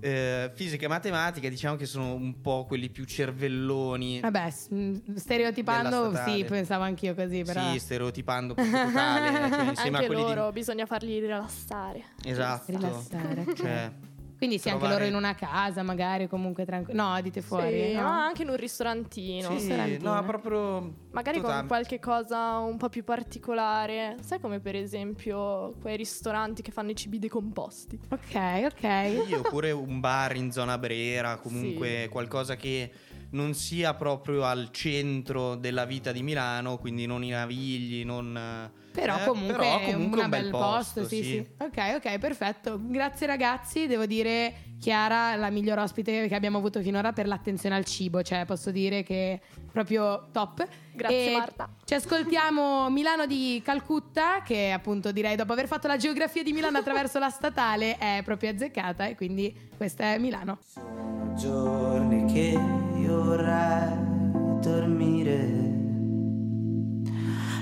Eh, 0.00 0.50
fisica 0.54 0.84
e 0.84 0.88
matematica 0.88 1.48
diciamo 1.48 1.76
che 1.76 1.86
sono 1.86 2.14
un 2.14 2.40
po' 2.40 2.64
quelli 2.66 2.88
più 2.90 3.04
cervelloni. 3.04 4.20
Vabbè, 4.20 4.50
s- 4.50 4.68
mh, 4.68 5.14
stereotipando, 5.16 6.14
sì, 6.26 6.44
pensavo 6.44 6.84
anch'io 6.84 7.14
così, 7.14 7.42
però... 7.42 7.70
Sì, 7.72 7.78
stereotipando 7.78 8.54
proprio 8.54 8.84
totale, 8.84 9.30
cioè, 9.50 9.64
insieme 9.68 9.96
Anche 9.98 10.04
a 10.04 10.06
quelli 10.06 10.22
loro 10.22 10.52
bisogna 10.52 10.86
farli 10.86 11.18
rilassare. 11.20 12.04
di... 12.16 12.30
Esatto. 12.30 12.70
Rilassare. 12.72 13.46
Cioè, 13.54 13.92
Quindi 14.40 14.58
sì, 14.58 14.70
anche 14.70 14.88
loro 14.88 15.04
in 15.04 15.14
una 15.14 15.34
casa, 15.34 15.82
magari 15.82 16.26
comunque 16.26 16.64
tranquillo. 16.64 17.02
No, 17.02 17.20
dite 17.20 17.42
fuori. 17.42 17.88
Sì, 17.88 17.92
no? 17.92 18.04
ma 18.04 18.24
anche 18.24 18.40
in 18.40 18.48
un 18.48 18.56
ristorantino. 18.56 19.48
sì, 19.50 19.54
ristorantino. 19.68 20.14
no, 20.14 20.24
proprio 20.24 20.94
Magari 21.10 21.42
totale. 21.42 21.58
con 21.58 21.66
qualche 21.66 21.98
cosa 21.98 22.56
un 22.56 22.78
po' 22.78 22.88
più 22.88 23.04
particolare. 23.04 24.16
Sai 24.22 24.40
come 24.40 24.58
per 24.58 24.76
esempio 24.76 25.74
quei 25.82 25.98
ristoranti 25.98 26.62
che 26.62 26.72
fanno 26.72 26.90
i 26.90 26.96
cibi 26.96 27.18
decomposti. 27.18 28.00
Ok, 28.08 28.34
ok. 28.64 29.26
Sì, 29.26 29.34
oppure 29.34 29.72
un 29.72 30.00
bar 30.00 30.34
in 30.36 30.50
zona 30.50 30.78
Brera, 30.78 31.36
comunque 31.36 32.08
qualcosa 32.10 32.56
che 32.56 32.90
non 33.30 33.54
sia 33.54 33.94
proprio 33.94 34.44
al 34.44 34.68
centro 34.72 35.54
della 35.54 35.84
vita 35.84 36.12
di 36.12 36.22
Milano, 36.22 36.78
quindi 36.78 37.06
non 37.06 37.22
i 37.22 37.30
Navigli, 37.30 38.04
non... 38.04 38.70
Però 38.92 39.16
eh, 39.16 39.24
comunque, 39.24 39.56
però 39.56 39.78
è 39.78 39.92
comunque 39.92 40.18
un 40.18 40.24
un 40.24 40.30
bel 40.30 40.42
bel 40.42 40.50
posto, 40.50 41.06
sì, 41.06 41.22
sì. 41.22 41.46
Ok, 41.58 41.94
ok, 41.94 42.18
perfetto. 42.18 42.78
Grazie 42.82 43.26
ragazzi, 43.28 43.86
devo 43.86 44.04
dire 44.04 44.52
Chiara 44.80 45.36
la 45.36 45.48
miglior 45.50 45.78
ospite 45.78 46.26
che 46.26 46.34
abbiamo 46.34 46.58
avuto 46.58 46.80
finora 46.80 47.12
per 47.12 47.28
l'attenzione 47.28 47.76
al 47.76 47.84
cibo, 47.84 48.22
cioè 48.22 48.44
posso 48.46 48.72
dire 48.72 49.04
che 49.04 49.34
è 49.34 49.40
proprio 49.70 50.28
top. 50.32 50.66
Grazie, 50.92 51.30
E 51.30 51.36
Marta. 51.36 51.68
Ci 51.84 51.94
ascoltiamo 51.94 52.90
Milano 52.90 53.26
di 53.26 53.62
Calcutta, 53.64 54.42
che 54.42 54.72
appunto 54.72 55.12
direi 55.12 55.36
dopo 55.36 55.52
aver 55.52 55.68
fatto 55.68 55.86
la 55.86 55.96
geografia 55.96 56.42
di 56.42 56.52
Milano 56.52 56.78
attraverso 56.78 57.20
la 57.20 57.30
statale 57.30 57.96
è 57.96 58.22
proprio 58.24 58.50
azzeccata 58.50 59.06
e 59.06 59.14
quindi 59.14 59.54
questa 59.76 60.14
è 60.14 60.18
Milano. 60.18 60.58
giorni 61.36 62.24
che 62.32 62.58
vorrei 63.16 63.96
dormire. 64.60 65.68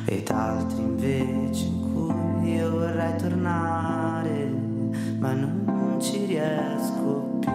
Ed 0.04 0.30
altri 0.30 0.80
invece 0.80 1.64
in 1.66 1.92
cui 1.92 2.54
io 2.54 2.70
vorrei 2.70 3.16
tornare 3.16 4.50
ma 5.18 5.32
non 5.32 5.96
ci 6.00 6.24
riesco 6.24 7.38
più. 7.40 7.50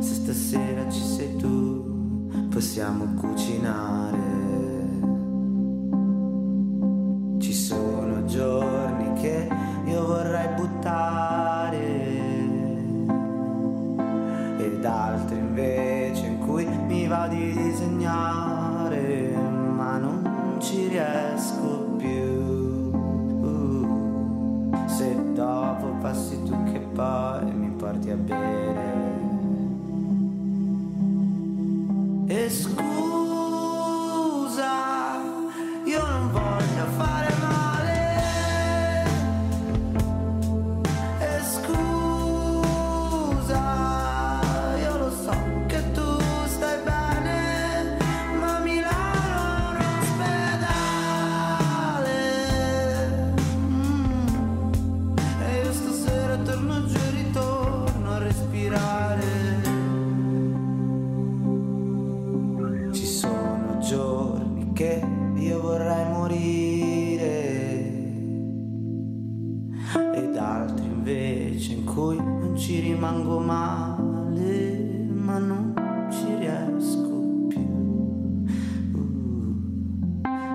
Se 0.00 0.14
stasera 0.14 0.88
ci 0.90 1.02
sei 1.02 1.36
tu 1.36 2.48
possiamo 2.48 3.04
cucinare 3.14 4.27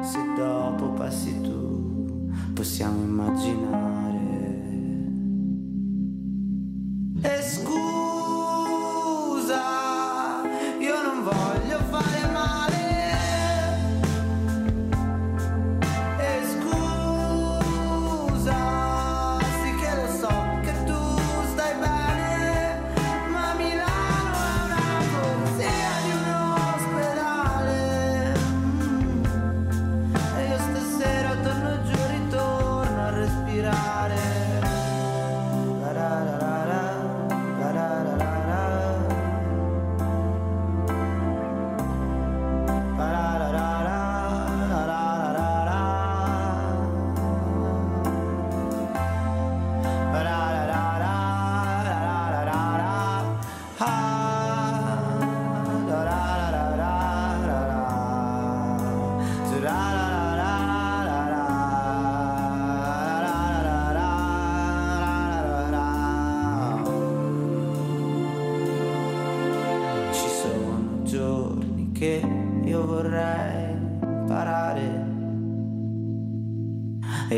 se 0.03 0.19
dopo 0.35 0.89
passi 0.89 1.39
tu, 1.41 2.29
possiamo 2.53 3.01
immaginare. 3.03 4.12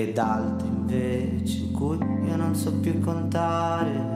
Ed 0.01 0.17
altri 0.17 0.67
invece 0.67 1.59
in 1.59 1.71
cui 1.71 1.97
io 1.97 2.35
non 2.35 2.53
so 2.53 2.73
più 2.79 2.99
contare. 2.99 4.14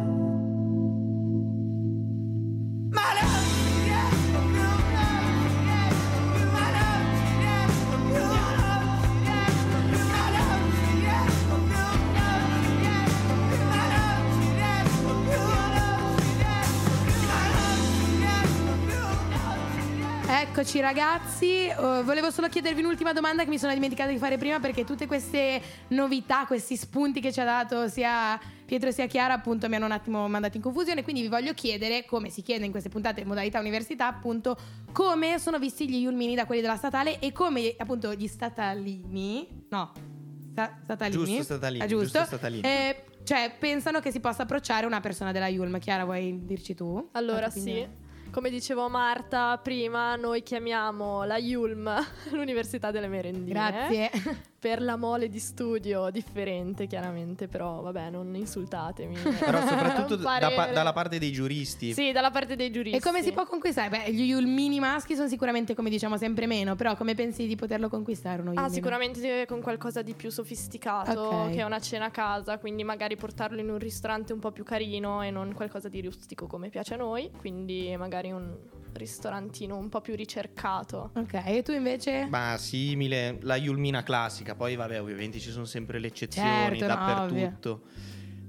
Ragazzi, 20.80 21.58
Uh, 21.70 22.04
volevo 22.04 22.32
solo 22.32 22.48
chiedervi 22.50 22.82
un'ultima 22.82 23.14
domanda 23.14 23.44
che 23.44 23.50
mi 23.50 23.58
sono 23.60 23.74
dimenticata 23.74 24.10
di 24.10 24.18
fare 24.18 24.38
prima 24.38 24.60
perché 24.60 24.84
tutte 24.84 25.06
queste 25.08 25.62
novità, 25.90 26.46
questi 26.46 26.76
spunti 26.76 27.22
che 27.22 27.32
ci 27.32 27.40
ha 27.40 27.46
dato 27.46 27.88
sia 27.88 28.38
Pietro 28.66 28.92
sia 28.92 29.06
Chiara 29.08 29.34
appunto 29.36 29.70
mi 29.70 29.76
hanno 29.76 29.86
un 29.86 29.92
attimo 29.92 30.28
mandato 30.28 30.58
in 30.58 30.64
confusione, 30.64 31.04
quindi 31.04 31.22
vi 31.22 31.28
voglio 31.28 31.54
chiedere, 31.54 32.06
come 32.06 32.30
si 32.30 32.42
chiede 32.42 32.66
in 32.66 32.72
queste 32.72 32.90
puntate 32.90 33.22
in 33.22 33.28
modalità 33.28 33.60
università, 33.60 34.08
appunto 34.08 34.58
come 34.92 35.40
sono 35.40 35.58
visti 35.58 35.90
gli 35.90 35.98
Yulmini 36.02 36.36
da 36.36 36.46
quelli 36.46 36.62
della 36.62 36.76
statale 36.76 37.20
e 37.20 37.32
come 37.32 37.76
appunto 37.78 38.14
gli 38.14 38.28
statalini, 38.28 39.66
no, 39.70 39.92
sta- 40.52 40.80
statalini, 40.84 41.26
Giusto, 41.26 41.44
statalini, 41.44 41.84
Ah, 41.84 41.88
giusto, 41.88 42.06
giusto, 42.20 42.26
statalini. 42.26 42.62
Eh, 42.62 43.04
cioè 43.24 43.54
pensano 43.58 44.00
che 44.00 44.12
si 44.12 44.20
possa 44.20 44.44
approcciare 44.44 44.86
una 44.86 45.00
persona 45.00 45.32
della 45.32 45.48
Yulm. 45.48 45.80
Chiara 45.80 46.04
vuoi 46.04 46.46
dirci 46.46 46.74
tu? 46.76 47.10
Allora 47.14 47.50
sì, 47.50 47.88
come 48.40 48.52
dicevo 48.52 48.88
Marta 48.88 49.58
prima, 49.58 50.16
noi 50.16 50.44
chiamiamo 50.44 51.26
la 51.26 51.38
Yulm 51.38 51.94
l'Università 52.32 52.90
delle 52.90 53.10
Merendine. 53.10 53.52
Grazie. 53.52 54.12
Per 54.60 54.82
la 54.82 54.98
mole 54.98 55.30
di 55.30 55.40
studio 55.40 56.10
differente, 56.10 56.86
chiaramente, 56.86 57.48
però 57.48 57.80
vabbè, 57.82 58.10
non 58.10 58.36
insultatemi. 58.36 59.16
Però 59.40 59.66
soprattutto 59.66 60.18
da 60.18 60.52
pa- 60.54 60.66
dalla 60.68 60.92
parte 60.92 61.18
dei 61.18 61.32
giuristi. 61.32 61.94
Sì, 61.94 62.12
dalla 62.12 62.30
parte 62.30 62.58
dei 62.58 62.70
giuristi. 62.70 62.98
E 62.98 63.00
come 63.02 63.22
si 63.22 63.32
può 63.32 63.46
conquistare? 63.46 63.88
Beh, 63.90 64.12
gli 64.12 64.24
Yulmini 64.24 64.80
maschi 64.82 65.16
sono 65.16 65.30
sicuramente, 65.30 65.76
come 65.76 65.90
diciamo, 65.90 66.18
sempre 66.18 66.46
meno, 66.46 66.76
però 66.76 66.98
come 66.98 67.16
pensi 67.16 67.48
di 67.48 67.56
poterlo 67.56 67.88
conquistare 67.88 68.42
uno 68.42 68.50
Ah, 68.50 68.54
Yulmino? 68.56 68.74
sicuramente 68.74 69.46
con 69.48 69.62
qualcosa 69.62 70.02
di 70.02 70.14
più 70.14 70.30
sofisticato, 70.30 71.22
Ok. 71.22 71.52
che 71.52 71.60
è 71.60 71.64
una 71.64 71.80
cena 71.80 72.06
a 72.06 72.12
casa, 72.12 72.58
quindi 72.58 72.84
magari 72.84 73.16
portarlo 73.16 73.62
in 73.62 73.70
un 73.70 73.78
ristorante 73.78 74.34
un 74.34 74.40
po' 74.40 74.52
più 74.52 74.66
carino 74.66 75.22
e 75.24 75.32
non 75.32 75.54
qualcosa 75.54 75.88
di 75.88 76.02
rustico 76.02 76.48
come 76.48 76.68
piace 76.68 76.96
a 76.96 76.98
noi, 76.98 77.32
quindi 77.38 77.96
magari 77.98 78.32
un 78.32 78.54
ristorantino 78.94 79.76
un 79.78 79.90
po' 79.90 80.02
più 80.02 80.16
ricercato. 80.16 81.12
Ok, 81.16 81.42
e 81.46 81.62
tu 81.64 81.72
invece? 81.72 82.26
Ma 82.30 82.56
simile, 82.58 83.38
la 83.42 83.56
Yulmina 83.56 84.04
classica, 84.04 84.56
poi 84.56 84.76
vabbè 84.76 85.02
ovviamente 85.02 85.40
ci 85.40 85.52
sono 85.52 85.66
sempre 85.66 86.00
le 86.00 86.08
eccezioni 86.08 86.80
Certo, 86.80 86.88
no, 86.88 86.94
dappertutto, 86.96 87.82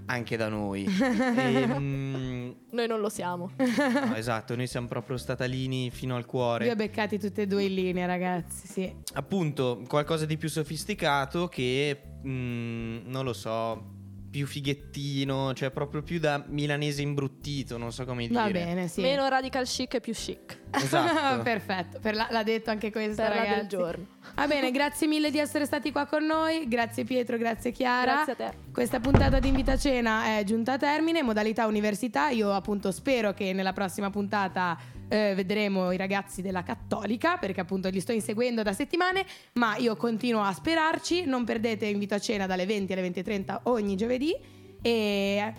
anche 0.07 0.37
da 0.37 0.49
noi. 0.49 0.87
Ehm, 1.41 2.55
Noi 2.71 2.87
non 2.87 3.01
lo 3.01 3.09
siamo. 3.09 3.51
no, 3.57 4.15
esatto, 4.15 4.55
noi 4.57 4.67
siamo 4.67 4.87
proprio 4.87 5.17
statalini 5.17 5.91
fino 5.91 6.15
al 6.17 6.23
Vi 6.23 6.27
ho 6.27 6.31
cuore. 6.31 6.75
beccati 6.77 7.19
tutte 7.19 7.43
e 7.43 7.47
due 7.47 7.65
in 7.65 7.75
linea, 7.75 8.07
ragazzi, 8.07 8.67
sì. 8.67 8.93
Appunto, 9.15 9.83
qualcosa 9.89 10.27
di 10.27 10.37
più 10.37 10.49
sofisticato 10.49 11.49
che, 11.49 12.01
mm, 12.27 12.99
non 13.07 13.25
lo 13.25 13.33
so, 13.33 13.99
più 14.31 14.47
fighettino, 14.47 15.53
cioè 15.55 15.71
proprio 15.71 16.03
più 16.03 16.21
da 16.21 16.43
milanese 16.47 17.03
imbruttito, 17.03 17.77
non 17.79 17.93
so 17.93 18.05
come 18.05 18.29
dire. 18.29 18.41
Va 18.41 18.49
bene, 18.51 18.87
sì. 18.89 19.01
Meno 19.01 19.29
radical 19.29 19.65
chic 19.67 19.95
e 19.95 20.01
più 20.01 20.13
chic. 20.13 20.59
Esatto. 20.71 21.43
Perfetto, 21.43 21.99
per 21.99 22.15
la- 22.15 22.29
l'ha 22.31 22.43
detto 22.45 22.71
anche 22.71 22.93
questo, 22.93 23.23
Per 23.23 23.31
la 23.31 23.37
ragazzi. 23.37 23.59
del 23.59 23.67
giorno. 23.69 24.07
Va 24.37 24.47
bene, 24.47 24.71
grazie 24.71 25.07
mille 25.09 25.31
di 25.31 25.39
essere 25.39 25.67
stati 25.67 25.91
qua 25.91 26.07
con 26.07 26.25
noi. 26.25 26.69
Grazie 26.69 27.03
Pietro, 27.05 27.37
grazie 27.39 27.73
Chiara. 27.73 28.23
Grazie 28.25 28.33
a 28.33 28.51
te. 28.51 28.57
Questa 28.73 29.01
puntata 29.01 29.41
di 29.41 29.49
Invita 29.49 29.77
Cena 29.77 30.39
è 30.39 30.45
giunta 30.45 30.75
a 30.75 30.79
termine, 30.79 31.23
modalità 31.23 31.67
università. 31.67 32.29
Io 32.31 32.53
appunto 32.53 32.93
spero 32.93 33.33
che 33.35 33.53
nella 33.53 33.73
prossima 33.73 34.11
puntata 34.11 34.79
eh, 35.11 35.35
vedremo 35.35 35.91
i 35.91 35.97
ragazzi 35.97 36.41
della 36.41 36.63
Cattolica, 36.63 37.37
perché 37.37 37.61
appunto 37.61 37.89
li 37.89 38.01
sto 38.01 38.13
inseguendo 38.13 38.63
da 38.63 38.73
settimane, 38.73 39.27
ma 39.55 39.77
io 39.77 39.97
continuo 39.97 40.43
a 40.43 40.53
sperarci. 40.53 41.25
Non 41.27 41.45
perdete 41.45 41.87
Invito 41.87 42.15
a 42.15 42.19
Cena 42.21 42.47
dalle 42.47 42.65
20 42.65 42.93
alle 42.93 43.09
20.30 43.11 43.61
ogni 43.65 43.97
giovedì 43.97 44.33
e 44.81 45.53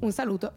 un 0.00 0.10
saluto. 0.10 0.56